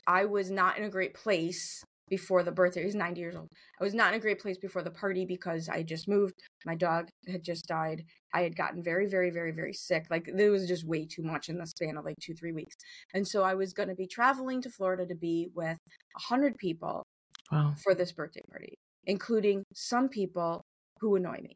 I 0.07 0.25
was 0.25 0.49
not 0.49 0.77
in 0.77 0.85
a 0.85 0.89
great 0.89 1.13
place 1.13 1.83
before 2.09 2.41
the 2.41 2.51
birthday. 2.51 2.83
He's 2.83 2.95
90 2.95 3.19
years 3.19 3.35
old. 3.35 3.49
I 3.79 3.83
was 3.83 3.93
not 3.93 4.13
in 4.13 4.17
a 4.17 4.21
great 4.21 4.39
place 4.39 4.57
before 4.57 4.81
the 4.81 4.91
party 4.91 5.25
because 5.25 5.67
I 5.67 5.83
just 5.83 6.07
moved. 6.07 6.33
My 6.65 6.73
dog 6.75 7.09
had 7.27 7.43
just 7.43 7.67
died. 7.67 8.05
I 8.33 8.43
had 8.43 8.55
gotten 8.55 8.81
very, 8.81 9.07
very, 9.07 9.29
very, 9.29 9.51
very 9.51 9.73
sick. 9.73 10.05
Like 10.09 10.29
there 10.33 10.49
was 10.51 10.67
just 10.67 10.87
way 10.87 11.05
too 11.05 11.23
much 11.23 11.49
in 11.49 11.57
the 11.57 11.67
span 11.67 11.97
of 11.97 12.05
like 12.05 12.15
two, 12.21 12.33
three 12.33 12.53
weeks. 12.53 12.75
And 13.13 13.27
so 13.27 13.43
I 13.43 13.55
was 13.55 13.73
going 13.73 13.89
to 13.89 13.95
be 13.95 14.07
traveling 14.07 14.61
to 14.61 14.69
Florida 14.69 15.05
to 15.05 15.15
be 15.15 15.49
with 15.53 15.77
a 16.15 16.19
hundred 16.21 16.55
people 16.57 17.03
Wow. 17.51 17.75
for 17.83 17.93
this 17.93 18.11
birthday 18.13 18.41
party, 18.49 18.75
including 19.05 19.63
some 19.73 20.07
people 20.09 20.63
who 21.01 21.15
annoy 21.15 21.39
me. 21.41 21.55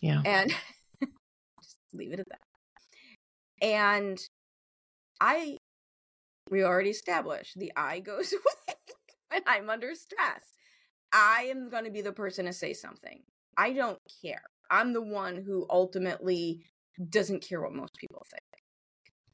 Yeah. 0.00 0.22
And 0.24 0.50
just 1.02 1.76
leave 1.92 2.12
it 2.12 2.20
at 2.20 2.26
that. 2.28 3.66
And 3.66 4.18
I, 5.20 5.56
we 6.50 6.62
already 6.62 6.90
established 6.90 7.58
the 7.58 7.72
I 7.76 8.00
goes 8.00 8.32
away 8.32 8.76
when 9.30 9.42
I'm 9.46 9.70
under 9.70 9.94
stress. 9.94 10.52
I 11.12 11.48
am 11.50 11.70
going 11.70 11.84
to 11.84 11.90
be 11.90 12.02
the 12.02 12.12
person 12.12 12.46
to 12.46 12.52
say 12.52 12.72
something. 12.72 13.22
I 13.56 13.72
don't 13.72 14.00
care. 14.22 14.42
I'm 14.70 14.92
the 14.92 15.02
one 15.02 15.42
who 15.44 15.66
ultimately 15.70 16.64
doesn't 17.08 17.46
care 17.46 17.60
what 17.60 17.72
most 17.72 17.96
people 17.98 18.24
think. 18.30 18.42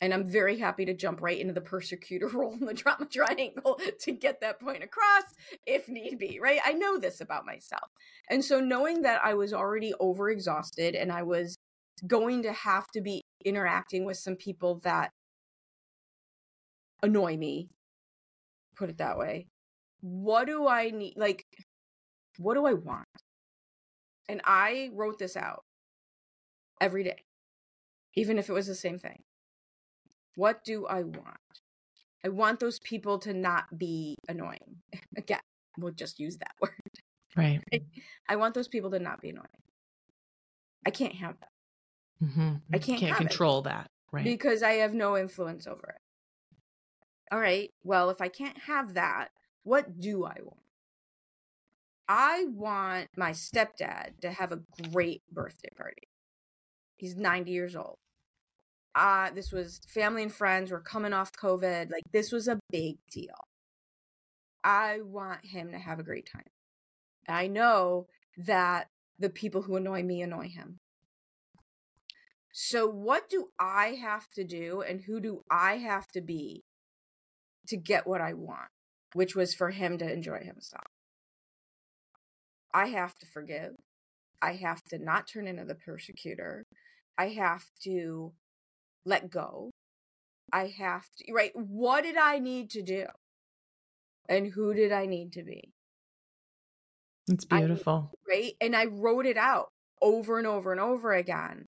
And 0.02 0.14
I'm 0.14 0.24
very 0.24 0.58
happy 0.58 0.86
to 0.86 0.94
jump 0.94 1.20
right 1.20 1.38
into 1.38 1.52
the 1.52 1.60
persecutor 1.60 2.28
role 2.32 2.54
in 2.54 2.66
the 2.66 2.74
drama 2.74 3.06
triangle 3.06 3.78
to 4.00 4.12
get 4.12 4.40
that 4.40 4.60
point 4.60 4.82
across 4.82 5.24
if 5.66 5.88
need 5.88 6.18
be, 6.18 6.38
right? 6.40 6.60
I 6.64 6.72
know 6.72 6.98
this 6.98 7.20
about 7.20 7.46
myself. 7.46 7.90
And 8.28 8.44
so 8.44 8.60
knowing 8.60 9.02
that 9.02 9.20
I 9.24 9.34
was 9.34 9.52
already 9.52 9.92
overexhausted 10.00 11.00
and 11.00 11.12
I 11.12 11.22
was 11.22 11.56
going 12.06 12.42
to 12.44 12.52
have 12.52 12.86
to 12.94 13.00
be 13.00 13.22
interacting 13.44 14.04
with 14.04 14.16
some 14.16 14.36
people 14.36 14.80
that 14.84 15.10
annoy 17.02 17.36
me, 17.36 17.68
put 18.76 18.90
it 18.90 18.98
that 18.98 19.18
way. 19.18 19.46
What 20.00 20.46
do 20.46 20.66
I 20.66 20.90
need? 20.90 21.14
Like, 21.16 21.44
what 22.38 22.54
do 22.54 22.66
I 22.66 22.74
want? 22.74 23.06
And 24.28 24.40
I 24.44 24.90
wrote 24.94 25.18
this 25.18 25.36
out 25.36 25.64
every 26.80 27.04
day, 27.04 27.24
even 28.14 28.38
if 28.38 28.48
it 28.48 28.52
was 28.52 28.66
the 28.66 28.74
same 28.74 28.98
thing. 28.98 29.22
What 30.36 30.64
do 30.64 30.86
I 30.86 31.02
want? 31.02 31.36
I 32.24 32.28
want 32.28 32.60
those 32.60 32.78
people 32.80 33.18
to 33.20 33.32
not 33.34 33.64
be 33.76 34.16
annoying. 34.28 34.76
Again, 35.16 35.40
we'll 35.78 35.92
just 35.92 36.18
use 36.20 36.36
that 36.38 36.52
word. 36.60 36.72
Right. 37.36 37.60
I 38.28 38.36
want 38.36 38.54
those 38.54 38.68
people 38.68 38.90
to 38.90 38.98
not 38.98 39.20
be 39.20 39.30
annoying. 39.30 39.46
I 40.86 40.90
can't 40.90 41.14
have 41.14 41.36
that 41.40 41.48
hmm 42.22 42.54
I 42.72 42.78
can't 42.78 43.00
have 43.02 43.20
it. 43.20 43.28
control 43.28 43.62
that. 43.62 43.90
Right. 44.12 44.24
because 44.24 44.62
I 44.62 44.72
have 44.72 44.92
no 44.92 45.16
influence 45.16 45.66
over 45.66 45.94
it. 45.94 46.00
All 47.30 47.38
right. 47.38 47.70
Well, 47.84 48.10
if 48.10 48.20
I 48.20 48.28
can't 48.28 48.58
have 48.58 48.94
that, 48.94 49.28
what 49.62 50.00
do 50.00 50.24
I 50.24 50.36
want? 50.42 50.58
I 52.08 52.46
want 52.48 53.08
my 53.16 53.30
stepdad 53.30 54.20
to 54.22 54.32
have 54.32 54.50
a 54.50 54.62
great 54.90 55.22
birthday 55.30 55.68
party. 55.76 56.08
He's 56.96 57.16
90 57.16 57.52
years 57.52 57.76
old. 57.76 57.98
Uh, 58.96 59.30
this 59.30 59.52
was 59.52 59.80
family 59.86 60.24
and 60.24 60.32
friends. 60.32 60.72
We're 60.72 60.80
coming 60.80 61.12
off 61.12 61.30
COVID. 61.32 61.92
Like, 61.92 62.02
this 62.12 62.32
was 62.32 62.48
a 62.48 62.58
big 62.70 62.96
deal. 63.12 63.46
I 64.64 65.00
want 65.02 65.46
him 65.46 65.70
to 65.70 65.78
have 65.78 66.00
a 66.00 66.02
great 66.02 66.28
time. 66.30 66.50
I 67.28 67.46
know 67.46 68.08
that 68.36 68.88
the 69.18 69.30
people 69.30 69.62
who 69.62 69.76
annoy 69.76 70.02
me 70.02 70.20
annoy 70.20 70.48
him. 70.48 70.80
So, 72.52 72.88
what 72.88 73.30
do 73.30 73.50
I 73.58 73.98
have 74.00 74.28
to 74.30 74.42
do 74.42 74.82
and 74.82 75.02
who 75.02 75.20
do 75.20 75.44
I 75.48 75.76
have 75.76 76.08
to 76.08 76.20
be 76.20 76.64
to 77.70 77.76
get 77.76 78.06
what 78.06 78.20
I 78.20 78.34
want, 78.34 78.68
which 79.14 79.34
was 79.34 79.54
for 79.54 79.70
him 79.70 79.98
to 79.98 80.12
enjoy 80.12 80.38
himself? 80.38 80.84
I 82.72 82.88
have 82.88 83.14
to 83.18 83.26
forgive. 83.26 83.72
I 84.40 84.54
have 84.54 84.82
to 84.90 84.98
not 84.98 85.26
turn 85.26 85.46
into 85.46 85.64
the 85.64 85.74
persecutor. 85.74 86.64
I 87.18 87.28
have 87.30 87.64
to 87.84 88.32
let 89.04 89.30
go. 89.30 89.70
I 90.52 90.72
have 90.78 91.04
to, 91.18 91.32
right? 91.32 91.52
What 91.54 92.02
did 92.02 92.16
I 92.16 92.38
need 92.38 92.70
to 92.70 92.82
do? 92.82 93.06
And 94.28 94.52
who 94.52 94.74
did 94.74 94.92
I 94.92 95.06
need 95.06 95.32
to 95.32 95.42
be? 95.42 95.72
it's 97.30 97.46
I- 97.50 97.58
beautiful. 97.58 98.10
Right? 98.28 98.52
And 98.60 98.76
I 98.76 98.86
wrote 98.86 99.26
it 99.26 99.36
out 99.36 99.68
over 100.02 100.38
and 100.38 100.46
over 100.46 100.72
and 100.72 100.80
over 100.80 101.12
again. 101.12 101.66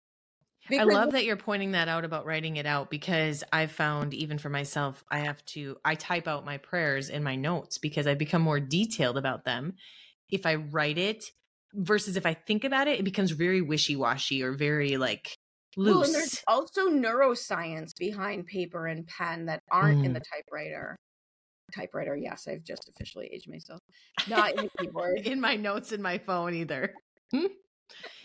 I 0.70 0.84
love 0.84 1.12
that 1.12 1.24
you're 1.24 1.36
pointing 1.36 1.72
that 1.72 1.88
out 1.88 2.04
about 2.04 2.24
writing 2.24 2.56
it 2.56 2.66
out 2.66 2.90
because 2.90 3.42
I've 3.52 3.72
found 3.72 4.14
even 4.14 4.38
for 4.38 4.48
myself, 4.48 5.04
I 5.10 5.18
have 5.20 5.44
to 5.46 5.76
I 5.84 5.94
type 5.96 6.28
out 6.28 6.44
my 6.44 6.58
prayers 6.58 7.08
in 7.08 7.22
my 7.22 7.34
notes 7.36 7.78
because 7.78 8.06
I 8.06 8.14
become 8.14 8.42
more 8.42 8.60
detailed 8.60 9.18
about 9.18 9.44
them. 9.44 9.74
If 10.30 10.46
I 10.46 10.54
write 10.56 10.98
it 10.98 11.24
versus 11.74 12.16
if 12.16 12.26
I 12.26 12.34
think 12.34 12.64
about 12.64 12.88
it, 12.88 13.00
it 13.00 13.02
becomes 13.04 13.32
very 13.32 13.60
wishy-washy 13.60 14.42
or 14.42 14.52
very 14.52 14.96
like 14.96 15.34
loose. 15.76 15.94
Well, 15.94 16.04
and 16.04 16.14
there's 16.14 16.42
also 16.46 16.88
neuroscience 16.90 17.90
behind 17.98 18.46
paper 18.46 18.86
and 18.86 19.06
pen 19.06 19.46
that 19.46 19.60
aren't 19.70 20.04
in 20.04 20.12
Mm. 20.12 20.14
the 20.14 20.20
typewriter. 20.20 20.96
Typewriter, 21.74 22.16
yes, 22.16 22.46
I've 22.48 22.64
just 22.64 22.88
officially 22.88 23.30
aged 23.32 23.48
myself. 23.50 23.80
Not 24.28 24.50
in 24.52 24.64
the 24.64 24.70
keyboard. 24.78 25.18
in 25.26 25.40
my 25.40 25.56
notes 25.56 25.92
in 25.92 26.02
my 26.02 26.18
phone 26.18 26.54
either. 26.54 26.94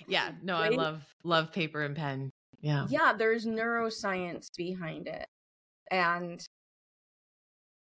Hmm? 0.05 0.11
yeah, 0.11 0.31
no, 0.43 0.55
I 0.57 0.69
love 0.69 1.03
love 1.23 1.51
paper 1.51 1.83
and 1.83 1.95
pen. 1.95 2.31
Yeah. 2.59 2.87
yeah, 2.89 3.13
there's 3.17 3.45
neuroscience 3.45 4.47
behind 4.57 5.07
it. 5.07 5.27
And 5.91 6.43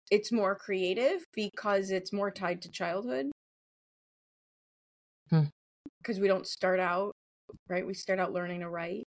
it's 0.09 0.31
more 0.31 0.55
creative 0.55 1.25
because 1.33 1.91
it's 1.91 2.13
more 2.13 2.31
tied 2.31 2.61
to 2.61 2.71
childhood. 2.71 3.27
Hmm. 5.29 5.43
Because 6.01 6.19
we 6.19 6.27
don't 6.27 6.47
start 6.47 6.79
out, 6.79 7.11
right? 7.67 7.85
We 7.85 7.93
start 7.93 8.19
out 8.19 8.31
learning 8.31 8.61
to 8.61 8.69
write. 8.69 9.03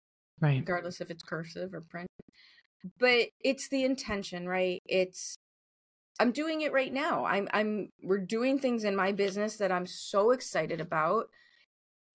Right. 0.42 0.58
regardless 0.58 1.00
if 1.00 1.08
it's 1.08 1.22
cursive 1.22 1.72
or 1.72 1.82
print. 1.82 2.08
But 2.98 3.28
it's 3.44 3.68
the 3.68 3.84
intention, 3.84 4.48
right? 4.48 4.80
It's 4.86 5.36
I'm 6.18 6.32
doing 6.32 6.62
it 6.62 6.72
right 6.72 6.92
now. 6.92 7.24
I'm 7.24 7.48
I'm 7.52 7.90
we're 8.02 8.18
doing 8.18 8.58
things 8.58 8.82
in 8.82 8.96
my 8.96 9.12
business 9.12 9.56
that 9.58 9.70
I'm 9.70 9.86
so 9.86 10.32
excited 10.32 10.80
about. 10.80 11.26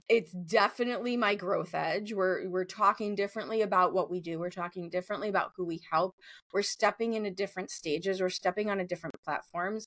It's 0.08 0.32
definitely 0.32 1.16
my 1.16 1.34
growth 1.34 1.74
edge. 1.74 2.12
We're 2.12 2.48
we're 2.48 2.64
talking 2.64 3.14
differently 3.14 3.60
about 3.60 3.92
what 3.92 4.10
we 4.10 4.20
do. 4.20 4.38
We're 4.38 4.48
talking 4.50 4.88
differently 4.88 5.28
about 5.28 5.52
who 5.56 5.66
we 5.66 5.80
help. 5.90 6.16
We're 6.52 6.62
stepping 6.62 7.12
into 7.12 7.30
different 7.30 7.70
stages. 7.70 8.20
We're 8.20 8.30
stepping 8.30 8.70
on 8.70 8.80
a 8.80 8.86
different 8.86 9.16
platforms. 9.22 9.86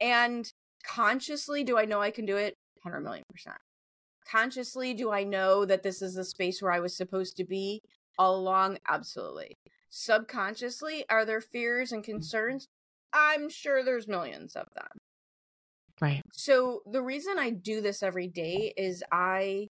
And 0.00 0.52
consciously, 0.84 1.64
do 1.64 1.78
I 1.78 1.86
know 1.86 2.02
I 2.02 2.10
can 2.10 2.26
do 2.26 2.36
it? 2.36 2.56
100 2.82 3.00
million 3.00 3.24
percent 3.30 3.58
consciously 4.28 4.94
do 4.94 5.10
i 5.10 5.24
know 5.24 5.64
that 5.64 5.82
this 5.82 6.00
is 6.02 6.14
the 6.14 6.24
space 6.24 6.62
where 6.62 6.72
i 6.72 6.80
was 6.80 6.96
supposed 6.96 7.36
to 7.36 7.44
be 7.44 7.82
all 8.18 8.36
along 8.36 8.78
absolutely 8.88 9.56
subconsciously 9.90 11.04
are 11.08 11.24
there 11.24 11.40
fears 11.40 11.92
and 11.92 12.02
mm-hmm. 12.02 12.12
concerns 12.12 12.68
i'm 13.12 13.48
sure 13.48 13.84
there's 13.84 14.08
millions 14.08 14.54
of 14.54 14.66
them 14.74 14.98
Right. 16.02 16.22
so 16.32 16.82
the 16.90 17.00
reason 17.00 17.38
i 17.38 17.50
do 17.50 17.80
this 17.80 18.02
every 18.02 18.26
day 18.26 18.74
is 18.76 19.04
i 19.12 19.68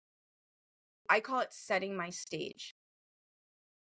i 1.09 1.21
call 1.21 1.41
it 1.41 1.53
setting 1.53 1.97
my 1.97 2.11
stage 2.11 2.75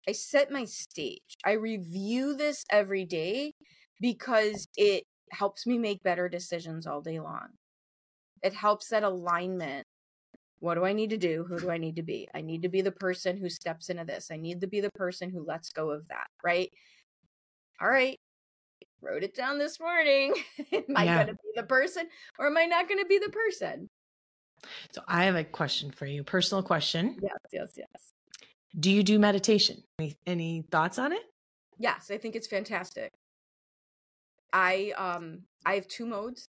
i 0.07 0.12
set 0.12 0.51
my 0.51 0.64
stage 0.64 1.38
i 1.46 1.53
review 1.53 2.37
this 2.37 2.64
every 2.70 3.07
day 3.07 3.53
because 4.01 4.68
it 4.77 5.05
helps 5.33 5.66
me 5.66 5.79
make 5.79 6.03
better 6.03 6.29
decisions 6.29 6.87
all 6.87 7.01
day 7.01 7.18
long 7.18 7.49
it 8.42 8.53
helps 8.53 8.88
that 8.88 9.03
alignment 9.03 9.87
what 10.61 10.75
do 10.75 10.85
I 10.85 10.94
need 10.94 11.11
to 11.11 11.18
do? 11.18 11.44
Who 11.49 11.59
do 11.59 11.70
I 11.70 11.79
need 11.79 11.96
to 11.96 12.03
be? 12.03 12.29
I 12.35 12.40
need 12.40 12.62
to 12.62 12.68
be 12.68 12.81
the 12.81 12.92
person 12.92 13.37
who 13.37 13.51
steps 13.51 13.90
into 13.90 14.05
this. 14.05 14.31
I 14.33 14.37
need 14.37 14.61
to 14.62 14.66
be 14.66 14.81
the 14.81 14.90
person 14.92 15.31
who 15.31 15.44
lets 15.44 15.70
go 15.70 15.90
of 15.90 16.09
that, 16.09 16.29
right? 16.42 16.70
All 17.81 17.88
right. 17.88 18.18
Wrote 19.03 19.23
it 19.23 19.35
down 19.35 19.59
this 19.59 19.79
morning. 19.79 20.35
am 20.73 20.83
I 20.97 21.05
Yeah. 21.05 21.15
going 21.17 21.27
to 21.29 21.35
be 21.35 21.51
the 21.55 21.63
person 21.63 22.09
or 22.39 22.47
am 22.47 22.57
I 22.57 22.65
not 22.65 22.89
going 22.89 23.01
to 23.01 23.07
be 23.07 23.19
the 23.19 23.31
person? 23.31 23.89
So 24.93 25.03
I 25.07 25.25
have 25.25 25.37
a 25.37 25.45
question 25.45 25.91
for 25.91 26.07
you. 26.07 26.25
Personal 26.25 26.63
question. 26.63 27.17
Yes, 27.23 27.37
yes, 27.53 27.73
yes. 27.77 28.13
Do 28.79 28.91
you 28.91 29.03
do 29.03 29.19
meditation? 29.19 29.83
Any, 29.99 30.17
any 30.27 30.65
thoughts 30.71 30.99
on 30.99 31.13
it? 31.13 31.23
Yes, 31.79 32.11
I 32.11 32.19
think 32.19 32.35
it's 32.37 32.47
fantastic. 32.47 33.13
I 34.53 34.93
um 34.97 35.43
I 35.67 35.75
have 35.75 35.87
two 35.89 36.07
modes. 36.07 36.49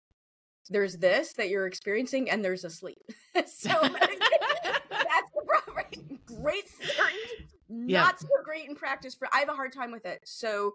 there's 0.70 0.98
this 0.98 1.34
that 1.34 1.50
you're 1.50 1.66
experiencing 1.68 2.30
and 2.30 2.44
there's 2.46 2.64
a 2.64 2.70
sleep. 2.70 3.02
so 3.36 3.70
that's 3.82 5.32
the 5.32 5.44
problem. 5.48 6.20
Great 6.26 6.68
theory, 6.70 7.48
yeah. 7.70 8.02
not 8.02 8.20
so 8.20 8.28
great 8.44 8.70
in 8.70 8.76
practice. 8.76 9.16
For 9.16 9.28
I 9.34 9.40
have 9.40 9.50
a 9.50 9.54
hard 9.54 9.74
time 9.74 9.92
with 9.92 10.06
it. 10.06 10.20
So, 10.26 10.74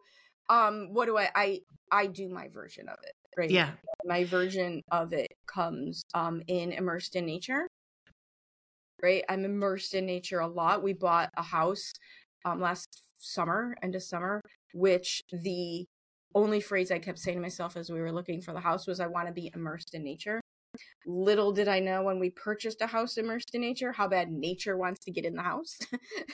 um, 0.49 0.89
what 0.93 1.07
do 1.07 1.17
I? 1.19 1.31
I 1.35 1.61
I 1.91 2.07
do 2.07 2.29
my 2.29 2.49
version 2.49 2.89
of 2.89 2.99
it. 3.03 3.13
Right. 3.37 3.51
Yeah. 3.51 3.71
My 4.05 4.25
version 4.25 4.83
of 4.91 5.13
it 5.13 5.33
comes 5.47 6.03
um 6.15 6.43
in 6.47 6.73
immersed 6.73 7.17
in 7.17 7.27
nature. 7.27 7.67
Right. 9.03 9.25
I'm 9.29 9.45
immersed 9.45 9.95
in 9.95 10.07
nature 10.07 10.41
a 10.41 10.49
lot. 10.49 10.83
We 10.83 10.93
bought 10.93 11.31
a 11.37 11.43
house 11.43 11.93
um 12.45 12.61
last 12.61 12.87
summer, 13.19 13.77
end 13.83 13.95
of 13.95 14.03
summer, 14.03 14.41
which 14.73 15.23
the 15.31 15.87
only 16.35 16.61
phrase 16.61 16.91
I 16.91 16.99
kept 16.99 17.19
saying 17.19 17.39
to 17.39 17.43
myself 17.43 17.77
as 17.77 17.91
we 17.91 18.01
were 18.01 18.13
looking 18.13 18.41
for 18.41 18.53
the 18.53 18.61
house 18.61 18.87
was, 18.87 19.01
I 19.01 19.07
want 19.09 19.27
to 19.27 19.33
be 19.33 19.51
immersed 19.55 19.95
in 19.95 20.05
nature. 20.05 20.41
Little 21.05 21.53
did 21.53 21.67
I 21.67 21.81
know 21.81 22.03
when 22.03 22.21
we 22.21 22.31
purchased 22.31 22.81
a 22.81 22.87
house 22.87 23.17
immersed 23.17 23.51
in 23.55 23.63
nature 23.63 23.93
how 23.93 24.07
bad 24.07 24.31
nature 24.31 24.77
wants 24.77 25.05
to 25.05 25.11
get 25.11 25.25
in 25.25 25.35
the 25.35 25.43
house. 25.43 25.79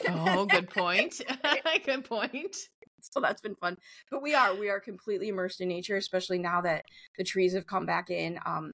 oh, 0.08 0.44
good 0.44 0.68
point. 0.70 1.22
good 1.84 2.04
point. 2.04 2.56
So 3.12 3.20
that's 3.20 3.40
been 3.40 3.54
fun. 3.54 3.76
But 4.10 4.22
we 4.22 4.34
are, 4.34 4.54
we 4.54 4.68
are 4.68 4.80
completely 4.80 5.28
immersed 5.28 5.60
in 5.60 5.68
nature, 5.68 5.96
especially 5.96 6.38
now 6.38 6.60
that 6.62 6.84
the 7.16 7.24
trees 7.24 7.54
have 7.54 7.66
come 7.66 7.86
back 7.86 8.10
in. 8.10 8.38
Um, 8.44 8.72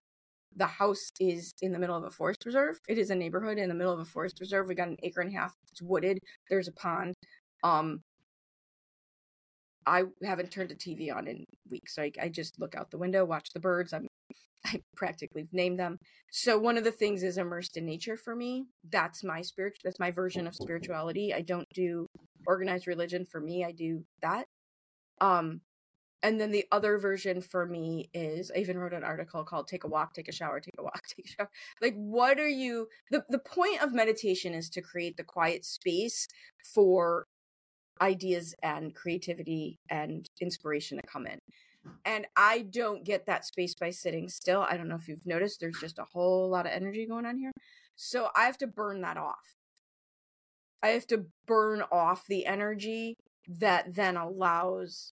the 0.57 0.67
house 0.67 1.11
is 1.21 1.53
in 1.61 1.73
the 1.73 1.79
middle 1.79 1.97
of 1.97 2.05
a 2.05 2.11
forest 2.11 2.45
reserve. 2.45 2.79
It 2.89 2.99
is 2.99 3.11
a 3.11 3.15
neighborhood 3.15 3.59
in 3.59 3.69
the 3.69 3.75
middle 3.75 3.93
of 3.93 4.01
a 4.01 4.05
forest 4.05 4.39
reserve. 4.41 4.69
We 4.69 4.75
got 4.75 4.89
an 4.89 4.97
acre 5.03 5.21
and 5.21 5.35
a 5.35 5.39
half. 5.39 5.55
It's 5.71 5.83
wooded. 5.83 6.19
There's 6.49 6.69
a 6.69 6.73
pond. 6.73 7.15
Um, 7.63 8.03
I 9.87 10.05
haven't 10.23 10.51
turned 10.51 10.71
the 10.71 10.75
TV 10.75 11.15
on 11.15 11.27
in 11.27 11.45
weeks. 11.71 11.95
So 11.95 12.03
I, 12.21 12.29
just 12.29 12.61
look 12.61 12.75
out 12.75 12.91
the 12.91 12.99
window, 12.99 13.25
watch 13.25 13.51
the 13.53 13.61
birds. 13.61 13.93
I'm 13.93 14.07
I 14.65 14.81
practically 14.97 15.49
name 15.53 15.77
them. 15.77 15.99
So 16.31 16.57
one 16.57 16.79
of 16.79 16.85
the 16.85 16.93
things 16.93 17.25
is 17.25 17.37
immersed 17.37 17.77
in 17.77 17.85
nature 17.85 18.17
for 18.17 18.37
me. 18.37 18.67
That's 18.89 19.25
my 19.25 19.43
spirit. 19.43 19.79
That's 19.83 19.99
my 19.99 20.13
version 20.13 20.47
of 20.47 20.55
spirituality. 20.55 21.35
I 21.35 21.41
don't 21.41 21.69
do 21.75 22.07
organized 22.47 22.87
religion. 22.87 23.25
For 23.25 23.41
me, 23.41 23.65
I 23.65 23.73
do 23.73 24.05
that. 24.21 24.47
Um, 25.21 25.61
and 26.23 26.41
then 26.41 26.53
the 26.53 26.67
other 26.71 26.99
version 26.99 27.41
for 27.41 27.67
me 27.67 28.09
is 28.15 28.53
I 28.55 28.59
even 28.61 28.79
wrote 28.79 28.93
an 28.93 29.05
article 29.05 29.43
called 29.45 29.67
"Take 29.69 29.85
a 29.85 29.89
Walk, 29.89 30.15
Take 30.15 30.29
a 30.29 30.33
Shower, 30.33 30.61
Take 30.61 30.75
a 30.79 30.83
Walk, 30.83 31.03
Take 31.09 31.27
a 31.27 31.29
Shower." 31.29 31.51
Like, 31.81 31.95
what 31.95 32.39
are 32.39 32.49
you? 32.49 32.89
the 33.11 33.25
The 33.29 33.39
point 33.39 33.83
of 33.83 33.93
meditation 33.93 34.55
is 34.55 34.71
to 34.71 34.81
create 34.81 35.17
the 35.17 35.25
quiet 35.25 35.65
space 35.65 36.29
for 36.75 37.27
ideas 38.01 38.55
and 38.63 38.95
creativity 38.95 39.79
and 39.91 40.29
inspiration 40.41 40.99
to 40.99 41.07
come 41.07 41.27
in. 41.27 41.39
And 42.05 42.27
I 42.37 42.63
don't 42.63 43.05
get 43.05 43.27
that 43.27 43.45
space 43.45 43.75
by 43.75 43.91
sitting 43.91 44.29
still. 44.29 44.65
I 44.69 44.77
don't 44.77 44.89
know 44.89 44.97
if 44.97 45.09
you've 45.09 45.27
noticed, 45.27 45.61
there's 45.61 45.81
just 45.81 45.99
a 45.99 46.07
whole 46.13 46.49
lot 46.49 46.67
of 46.67 46.73
energy 46.73 47.07
going 47.07 47.27
on 47.27 47.37
here. 47.39 47.53
So 47.97 48.29
I 48.37 48.45
have 48.45 48.59
to 48.59 48.67
burn 48.67 49.01
that 49.03 49.17
off. 49.17 49.57
I 50.83 50.89
have 50.89 51.07
to 51.09 51.27
burn 51.47 51.83
off 51.93 52.27
the 52.27 52.47
energy 52.47 53.17
that 53.49 53.95
then 53.95 54.17
allows 54.17 55.13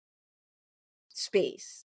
space. 1.09 1.85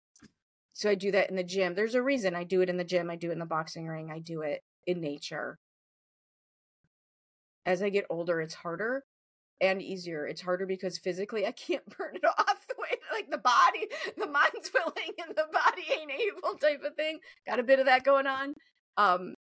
So 0.72 0.88
I 0.88 0.94
do 0.94 1.10
that 1.10 1.28
in 1.28 1.36
the 1.36 1.42
gym. 1.42 1.74
There's 1.74 1.94
a 1.94 2.02
reason 2.02 2.34
I 2.34 2.44
do 2.44 2.60
it 2.60 2.70
in 2.70 2.76
the 2.76 2.84
gym, 2.84 3.10
I 3.10 3.16
do 3.16 3.30
it 3.30 3.32
in 3.32 3.38
the 3.40 3.46
boxing 3.46 3.86
ring, 3.86 4.10
I 4.12 4.20
do 4.20 4.42
it 4.42 4.62
in 4.86 5.00
nature. 5.00 5.58
As 7.66 7.82
I 7.82 7.90
get 7.90 8.06
older, 8.08 8.40
it's 8.40 8.54
harder 8.54 9.04
and 9.60 9.82
easier. 9.82 10.26
It's 10.26 10.40
harder 10.40 10.66
because 10.66 10.98
physically 10.98 11.46
I 11.46 11.52
can't 11.52 11.84
burn 11.98 12.16
it 12.16 12.24
off 12.24 12.66
the 12.68 12.76
way 12.78 12.90
like 13.12 13.30
the 13.30 13.38
body, 13.38 13.88
the 14.16 14.26
mind's 14.28 14.70
willing 14.74 15.14
and 15.18 15.36
the 15.36 15.46
body 15.52 15.82
ain't 16.00 16.12
able 16.12 16.56
type 16.58 16.82
of 16.84 16.94
thing. 16.94 17.18
Got 17.46 17.60
a 17.60 17.64
bit 17.64 17.80
of 17.80 17.86
that 17.86 18.04
going 18.04 18.26
on. 18.26 18.54
Um 18.96 19.34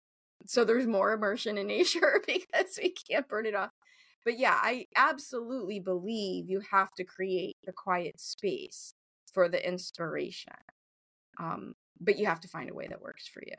so 0.46 0.64
there's 0.64 0.86
more 0.86 1.12
immersion 1.12 1.58
in 1.58 1.66
nature 1.68 2.20
because 2.26 2.78
we 2.82 2.90
can't 2.90 3.28
burn 3.28 3.46
it 3.46 3.54
off. 3.54 3.70
But 4.24 4.38
yeah, 4.38 4.58
I 4.60 4.86
absolutely 4.96 5.80
believe 5.80 6.50
you 6.50 6.60
have 6.70 6.92
to 6.96 7.04
create 7.04 7.56
the 7.64 7.72
quiet 7.72 8.20
space 8.20 8.94
for 9.32 9.48
the 9.48 9.66
inspiration. 9.66 10.54
Um 11.38 11.74
but 12.00 12.18
you 12.18 12.26
have 12.26 12.40
to 12.40 12.48
find 12.48 12.70
a 12.70 12.74
way 12.74 12.86
that 12.88 13.02
works 13.02 13.26
for 13.26 13.42
you. 13.44 13.54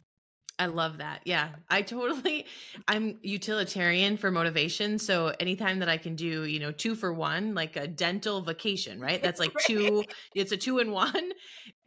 I 0.60 0.65
love 0.65 0.98
that. 0.98 1.22
Yeah. 1.24 1.50
I 1.69 1.82
totally 1.82 2.45
I'm 2.88 3.17
utilitarian 3.24 4.17
for 4.17 4.30
motivation, 4.30 5.00
so 5.00 5.34
anytime 5.39 5.80
that 5.80 5.88
I 5.88 5.98
can 5.98 6.15
do, 6.15 6.43
you 6.43 6.60
know, 6.60 6.74
two 6.74 6.95
for 6.95 7.13
one, 7.13 7.56
like 7.56 7.78
a 7.78 7.88
dental 7.88 8.41
vacation, 8.41 9.00
right? 9.00 9.24
That's 9.24 9.39
like 9.39 9.54
two 9.65 10.04
it's 10.36 10.52
a 10.52 10.58
two 10.58 10.80
in 10.80 10.91
one. 10.91 11.32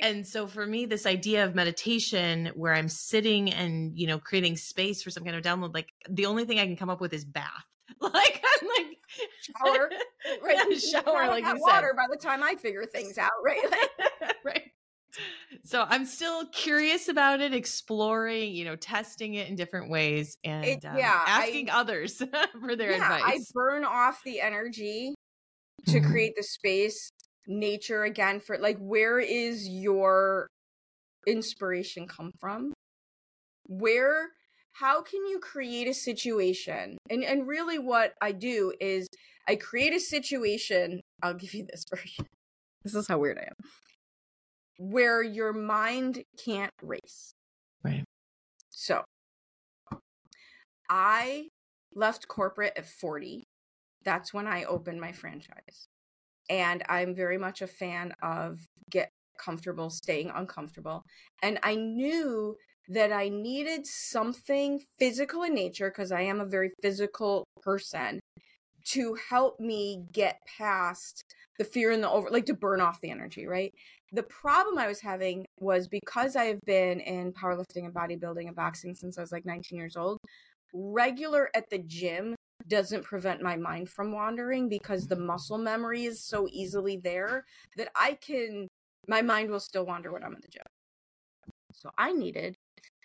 And 0.01 0.27
so 0.27 0.47
for 0.47 0.67
me 0.67 0.87
this 0.87 1.05
idea 1.05 1.45
of 1.45 1.55
meditation 1.55 2.51
where 2.55 2.73
I'm 2.73 2.89
sitting 2.89 3.53
and, 3.53 3.97
you 3.97 4.07
know, 4.07 4.19
creating 4.19 4.57
space 4.57 5.03
for 5.03 5.11
some 5.11 5.23
kind 5.23 5.37
of 5.37 5.43
download, 5.43 5.75
like 5.75 5.91
the 6.09 6.27
only 6.27 6.47
thing 6.47 6.59
I 6.59 6.67
can 6.67 6.77
come 6.77 6.91
up 6.91 7.01
with 7.01 7.13
is 7.13 7.27
bath. 7.27 7.67
Like 8.01 8.43
I'm 8.61 8.69
like 8.69 8.99
shower, 9.41 9.91
right? 10.43 10.67
Yeah, 10.71 10.79
shower, 10.79 11.29
like 11.29 11.45
you 11.45 11.57
water 11.59 11.89
said. 11.89 11.97
by 11.97 12.07
the 12.11 12.17
time 12.17 12.43
I 12.43 12.55
figure 12.55 12.85
things 12.87 13.19
out, 13.19 13.31
right? 13.45 13.61
Like, 13.71 14.37
right 14.45 14.63
so 15.65 15.85
I'm 15.89 16.05
still 16.07 16.47
curious 16.47 17.09
about 17.09 17.41
it, 17.41 17.55
exploring, 17.55 18.53
you 18.53 18.65
know, 18.65 18.77
testing 18.77 19.35
it 19.35 19.49
in 19.49 19.57
different 19.57 19.91
ways 19.91 20.39
and 20.45 20.65
it, 20.65 20.85
um, 20.85 20.97
yeah, 20.97 21.25
asking 21.27 21.71
I, 21.71 21.81
others 21.81 22.23
for 22.61 22.77
their 22.77 22.93
yeah, 22.93 23.17
advice. 23.17 23.23
I 23.27 23.39
burn 23.53 23.85
off 23.85 24.23
the 24.25 24.41
energy 24.41 25.15
to 25.87 25.99
mm-hmm. 25.99 26.11
create 26.11 26.35
the 26.37 26.43
space, 26.43 27.11
nature 27.47 28.05
again 28.05 28.41
for 28.41 28.57
like 28.59 28.79
where 28.79 29.19
is 29.19 29.69
your 29.69 30.49
inspiration 31.27 32.07
come 32.07 32.33
from? 32.41 32.73
Where 33.67 34.29
how 34.73 35.03
can 35.03 35.27
you 35.27 35.39
create 35.39 35.89
a 35.89 35.95
situation? 35.95 36.99
And 37.11 37.25
and 37.25 37.47
really 37.47 37.79
what 37.79 38.15
I 38.21 38.33
do 38.33 38.73
is 38.81 39.07
I 39.49 39.57
create 39.57 39.93
a 39.93 40.01
situation, 40.01 41.01
I'll 41.23 41.35
give 41.35 41.55
you 41.55 41.67
this 41.71 41.85
version. 41.91 42.27
This 42.85 42.95
is 42.95 43.07
how 43.07 43.19
weird 43.19 43.39
I 43.39 43.43
am 43.43 43.71
where 44.83 45.23
your 45.23 45.53
mind 45.53 46.25
can't 46.45 46.73
race. 46.83 47.35
Right. 47.85 48.05
So 48.71 49.05
I 50.91 51.49
left 51.95 52.27
corporate 52.27 52.73
at 52.77 52.87
40. 52.87 53.45
That's 54.05 54.35
when 54.35 54.49
I 54.49 54.65
opened 54.65 55.01
my 55.01 55.13
franchise. 55.13 55.87
And 56.51 56.83
I'm 56.89 57.15
very 57.15 57.39
much 57.39 57.63
a 57.63 57.69
fan 57.69 58.15
of 58.23 58.67
get 58.91 59.11
comfortable 59.39 59.89
staying 59.89 60.33
uncomfortable. 60.35 61.03
And 61.43 61.61
I 61.63 61.77
knew 61.77 62.57
that 62.89 63.13
I 63.13 63.29
needed 63.29 63.87
something 63.87 64.81
physical 64.99 65.43
in 65.43 65.55
nature 65.55 65.91
because 65.91 66.13
I 66.13 66.23
am 66.23 66.41
a 66.41 66.47
very 66.47 66.71
physical 66.83 67.45
person 67.63 68.21
to 68.85 69.17
help 69.31 69.61
me 69.61 70.05
get 70.13 70.39
past 70.59 71.23
the 71.59 71.65
fear 71.65 71.93
and 71.93 72.03
the 72.03 72.11
over 72.11 72.29
like 72.31 72.47
to 72.47 72.55
burn 72.55 72.81
off 72.81 73.01
the 73.01 73.11
energy, 73.11 73.47
right? 73.47 73.73
the 74.13 74.23
problem 74.23 74.79
I 74.79 74.89
was 74.89 75.01
having 75.01 75.45
was 75.59 75.89
because 75.89 76.37
I 76.37 76.45
have 76.45 76.61
been 76.67 77.01
in 77.01 77.33
powerlifting 77.33 77.87
and 77.87 77.95
bodybuilding 77.95 78.47
and 78.47 78.55
boxing 78.55 78.95
since 78.95 79.17
I 79.17 79.23
was 79.23 79.33
like 79.33 79.47
19 79.47 79.77
years 79.79 79.97
old, 79.97 80.19
regular 80.75 81.49
at 81.55 81.71
the 81.71 81.79
gym 81.79 82.35
doesn't 82.69 83.05
prevent 83.05 83.43
my 83.43 83.57
mind 83.57 83.89
from 83.89 84.13
wandering 84.13 84.69
because 84.69 85.07
the 85.07 85.17
muscle 85.17 85.59
memory 85.59 86.05
is 86.05 86.23
so 86.23 86.47
easily 86.53 86.99
there 86.99 87.45
that 87.77 87.89
I 87.97 88.19
can, 88.21 88.69
my 89.09 89.23
mind 89.23 89.51
will 89.51 89.61
still 89.61 89.87
wander 89.87 90.13
when 90.13 90.23
I'm 90.23 90.35
in 90.35 90.41
the 90.43 90.49
gym. 90.49 90.63
So 91.73 91.91
I 91.97 92.13
needed 92.13 92.55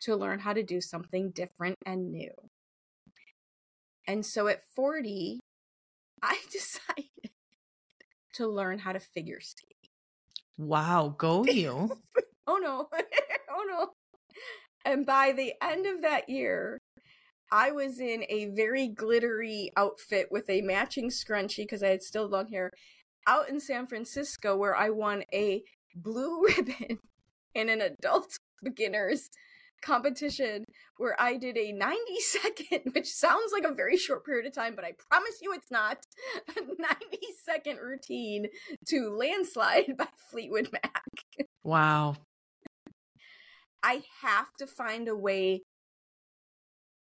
to 0.01 0.15
learn 0.15 0.39
how 0.39 0.53
to 0.53 0.63
do 0.63 0.81
something 0.81 1.31
different 1.31 1.75
and 1.85 2.11
new. 2.11 2.31
And 4.07 4.25
so 4.25 4.47
at 4.47 4.61
40, 4.75 5.39
I 6.23 6.37
decided 6.51 7.31
to 8.33 8.47
learn 8.47 8.79
how 8.79 8.93
to 8.93 8.99
figure 8.99 9.39
skate. 9.41 9.73
Wow, 10.57 11.15
go 11.17 11.45
you. 11.45 11.99
oh 12.47 12.57
no. 12.57 12.89
oh 13.51 13.65
no. 13.67 13.89
And 14.85 15.05
by 15.05 15.33
the 15.35 15.53
end 15.61 15.85
of 15.85 16.01
that 16.01 16.29
year, 16.29 16.79
I 17.51 17.71
was 17.71 17.99
in 17.99 18.25
a 18.29 18.47
very 18.47 18.87
glittery 18.87 19.71
outfit 19.77 20.27
with 20.31 20.49
a 20.49 20.61
matching 20.61 21.09
scrunchie 21.09 21.57
because 21.63 21.83
I 21.83 21.89
had 21.89 22.03
still 22.03 22.27
long 22.27 22.49
hair 22.49 22.71
out 23.25 23.49
in 23.49 23.59
San 23.59 23.87
Francisco 23.87 24.55
where 24.55 24.75
I 24.75 24.89
won 24.89 25.23
a 25.33 25.63
blue 25.95 26.43
ribbon 26.45 26.99
in 27.53 27.69
an 27.69 27.81
adult 27.81 28.37
beginners 28.63 29.29
competition 29.81 30.65
where 30.97 31.19
I 31.19 31.37
did 31.37 31.57
a 31.57 31.71
90 31.71 31.97
second, 32.19 32.93
which 32.93 33.11
sounds 33.11 33.51
like 33.51 33.63
a 33.63 33.73
very 33.73 33.97
short 33.97 34.25
period 34.25 34.45
of 34.45 34.53
time, 34.53 34.75
but 34.75 34.85
I 34.85 34.93
promise 35.09 35.39
you 35.41 35.53
it's 35.53 35.71
not, 35.71 35.97
a 36.57 36.61
90 36.61 36.77
second 37.45 37.77
routine 37.77 38.47
to 38.87 39.09
Landslide 39.09 39.95
by 39.97 40.07
Fleetwood 40.31 40.69
Mac. 40.71 41.03
Wow. 41.63 42.15
I 43.83 44.03
have 44.21 44.47
to 44.59 44.67
find 44.67 45.07
a 45.07 45.15
way 45.15 45.61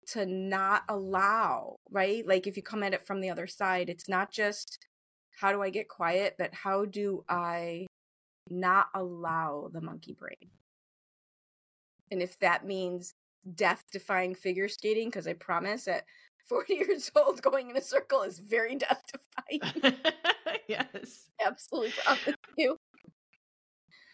to 0.09 0.25
not 0.25 0.83
allow, 0.89 1.77
right? 1.91 2.27
Like 2.27 2.47
if 2.47 2.57
you 2.57 2.63
come 2.63 2.83
at 2.83 2.95
it 2.95 3.07
from 3.07 3.21
the 3.21 3.31
other 3.31 3.47
side, 3.47 3.89
it's 3.89 4.09
not 4.09 4.31
just 4.31 4.79
how 5.41 5.53
do 5.53 5.63
I 5.63 5.71
get 5.71 5.89
quiet, 5.89 6.37
but 6.39 6.55
how 6.55 6.85
do 6.85 7.25
I 7.29 7.87
not 8.49 8.87
allow 8.95 9.69
the 9.73 9.81
monkey 9.81 10.15
brain? 10.19 10.51
And 12.11 12.23
if 12.23 12.39
that 12.41 12.65
means 12.67 13.15
death 13.55 13.85
defying 13.93 14.35
figure 14.35 14.69
skating, 14.69 15.09
because 15.09 15.27
I 15.27 15.33
promise 15.35 15.89
at 15.89 16.05
40 16.49 16.75
years 16.75 17.11
old, 17.17 17.43
going 17.43 17.71
in 17.71 17.77
a 17.77 17.81
circle 17.81 18.23
is 18.23 18.39
very 18.39 18.75
death 18.77 19.03
defying. 19.13 19.95
yes. 20.69 21.31
Absolutely 21.45 21.93
promise 22.05 22.35
you. 22.57 22.77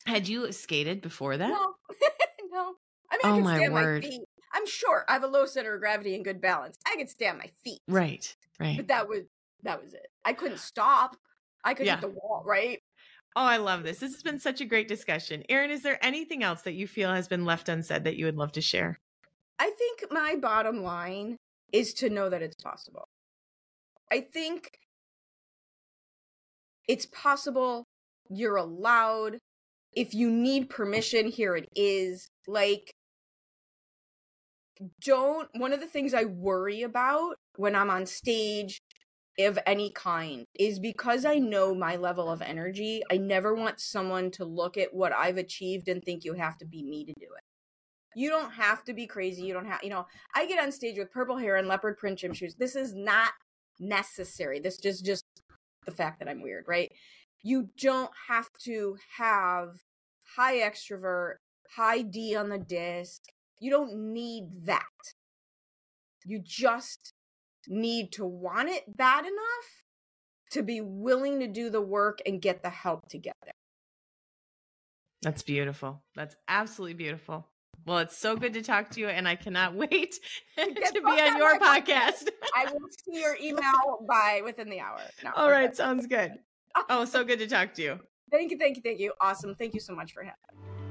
Had 0.07 0.27
you 0.27 0.51
skated 0.53 1.01
before 1.01 1.37
that? 1.37 1.49
No. 1.51 1.75
no. 2.51 2.75
I 3.11 3.17
mean, 3.17 3.21
Oh, 3.25 3.29
I 3.31 3.35
can 3.35 3.45
my 3.45 3.57
stand 3.59 3.73
word. 3.75 4.03
my 4.03 4.09
feet. 4.09 4.23
I'm 4.55 4.67
sure 4.67 5.05
I 5.09 5.13
have 5.13 5.23
a 5.23 5.29
low 5.29 5.47
center 5.47 5.75
of 5.75 5.81
gravity 5.81 6.15
and 6.15 6.25
good 6.25 6.41
balance. 6.41 6.79
I 6.87 6.97
could 6.97 7.09
stand 7.09 7.39
my 7.39 7.47
feet. 7.65 7.81
Right. 7.89 8.35
Right. 8.59 8.77
But 8.77 8.89
that 8.89 9.09
was 9.09 9.23
that 9.63 9.83
was 9.83 9.95
it. 9.95 10.07
I 10.25 10.33
couldn't 10.33 10.59
stop. 10.59 11.17
I 11.65 11.75
could 11.75 11.87
Yeah. 11.87 11.93
hit 11.95 12.01
the 12.03 12.09
wall, 12.09 12.43
right? 12.45 12.82
Oh, 13.35 13.45
I 13.45 13.57
love 13.57 13.83
this. 13.83 13.99
This 13.99 14.13
has 14.13 14.23
been 14.23 14.39
such 14.39 14.61
a 14.61 14.67
great 14.67 14.89
discussion. 14.89 15.43
Erin, 15.49 15.71
is 15.71 15.83
there 15.83 15.99
anything 16.05 16.43
else 16.43 16.63
that 16.63 16.75
you 16.75 16.87
feel 16.87 17.13
has 17.13 17.29
been 17.29 17.47
left 17.47 17.69
unsaid 17.69 18.05
that 18.05 18.17
you 18.17 18.27
would 18.27 18.37
love 18.37 18.53
to 18.53 18.61
share? 18.61 18.99
I 19.59 19.71
think 19.71 20.05
my 20.11 20.37
bottom 20.41 20.83
line 20.83 21.37
is 21.73 21.95
to 21.95 22.11
know 22.11 22.29
that 22.29 22.43
it's 22.43 22.63
possible. 22.63 23.09
I 24.11 24.21
think 24.21 24.73
it's 26.87 27.07
possible. 27.07 27.85
You're 28.29 28.57
allowed. 28.57 29.39
If 29.95 30.13
you 30.15 30.31
need 30.31 30.69
permission, 30.69 31.29
here 31.29 31.57
it 31.57 31.69
is. 31.75 32.29
Like, 32.47 32.93
don't. 35.03 35.49
One 35.55 35.73
of 35.73 35.81
the 35.81 35.87
things 35.87 36.13
I 36.13 36.25
worry 36.25 36.83
about 36.83 37.37
when 37.57 37.75
I'm 37.75 37.89
on 37.89 38.05
stage 38.05 38.81
of 39.39 39.59
any 39.67 39.91
kind 39.91 40.45
is 40.55 40.79
because 40.79 41.25
I 41.25 41.37
know 41.39 41.75
my 41.75 41.97
level 41.97 42.31
of 42.31 42.43
energy, 42.43 43.03
I 43.11 43.17
never 43.17 43.55
want 43.55 43.81
someone 43.81 44.31
to 44.33 44.45
look 44.45 44.77
at 44.77 44.93
what 44.93 45.13
I've 45.13 45.39
achieved 45.39 45.89
and 45.89 46.03
think 46.03 46.25
you 46.25 46.35
have 46.35 46.59
to 46.59 46.67
be 46.67 46.83
me 46.83 47.05
to 47.05 47.13
do 47.19 47.27
it. 47.27 47.45
You 48.15 48.29
don't 48.29 48.53
have 48.53 48.85
to 48.85 48.93
be 48.93 49.07
crazy. 49.07 49.43
You 49.43 49.55
don't 49.55 49.67
have, 49.67 49.83
you 49.83 49.89
know, 49.89 50.07
I 50.35 50.47
get 50.47 50.63
on 50.63 50.71
stage 50.71 50.99
with 50.99 51.13
purple 51.13 51.39
hair 51.39 51.57
and 51.57 51.67
leopard 51.67 51.97
print 51.97 52.19
gym 52.19 52.35
shoes. 52.35 52.55
This 52.57 52.77
is 52.77 52.95
not 52.95 53.33
necessary. 53.81 54.61
This 54.61 54.77
just 54.77 55.05
just 55.05 55.25
the 55.87 55.93
fact 55.93 56.19
that 56.19 56.29
I'm 56.29 56.43
weird, 56.43 56.65
right? 56.69 56.93
You 57.43 57.71
don't 57.81 58.11
have 58.29 58.51
to 58.65 58.97
have 59.17 59.81
high 60.37 60.57
extrovert, 60.57 61.37
high 61.77 62.03
D 62.03 62.37
on 62.37 62.51
the 62.51 62.59
DISC. 62.59 63.23
You 63.61 63.71
don't 63.71 64.13
need 64.13 64.67
that. 64.67 64.83
You 66.25 66.41
just 66.45 67.15
need 67.69 68.13
to 68.13 68.25
want 68.25 68.69
it 68.69 68.97
bad 68.97 69.25
enough 69.25 69.83
to 70.53 70.63
be 70.63 70.81
willing 70.81 71.41
to 71.41 71.47
do 71.47 71.71
the 71.71 71.81
work 71.81 72.21
and 72.27 72.41
get 72.41 72.63
the 72.63 72.71
help 72.71 73.09
to 73.09 73.19
get 73.19 73.37
there. 73.45 73.55
That's 75.23 75.43
beautiful. 75.43 76.03
That's 76.15 76.35
absolutely 76.49 76.95
beautiful. 76.95 77.47
Well, 77.87 77.99
it's 77.99 78.17
so 78.17 78.37
good 78.37 78.53
to 78.55 78.63
talk 78.63 78.91
to 78.91 79.01
you, 79.01 79.09
and 79.09 79.27
I 79.27 79.37
cannot 79.37 79.75
wait 79.77 80.19
to 80.59 80.65
be 80.67 81.01
on 81.01 81.39
your 81.39 81.59
my 81.59 81.81
podcast. 81.81 82.29
I 82.55 82.67
will 82.73 82.89
see 83.05 83.21
your 83.21 83.37
email 83.41 84.05
by 84.09 84.43
within 84.45 84.69
the 84.69 84.81
hour. 84.81 85.01
No, 85.25 85.31
All 85.35 85.51
okay. 85.51 85.73
sounds 85.73 86.07
good. 86.07 86.33
Oh, 86.89 87.05
so 87.05 87.25
good 87.25 87.39
to 87.39 87.47
talk 87.47 87.75
to 87.75 87.83
you. 87.83 88.01
Thank 88.31 88.51
you, 88.51 88.59
thank 88.59 88.77
you, 88.77 88.83
thank 88.83 88.99
you. 88.99 89.13
Awesome. 89.21 89.55
Thank 89.55 89.75
you 89.75 89.81
so 89.81 89.95
much 89.95 90.13
for 90.13 90.23
having 90.23 90.37
me. 90.55 90.82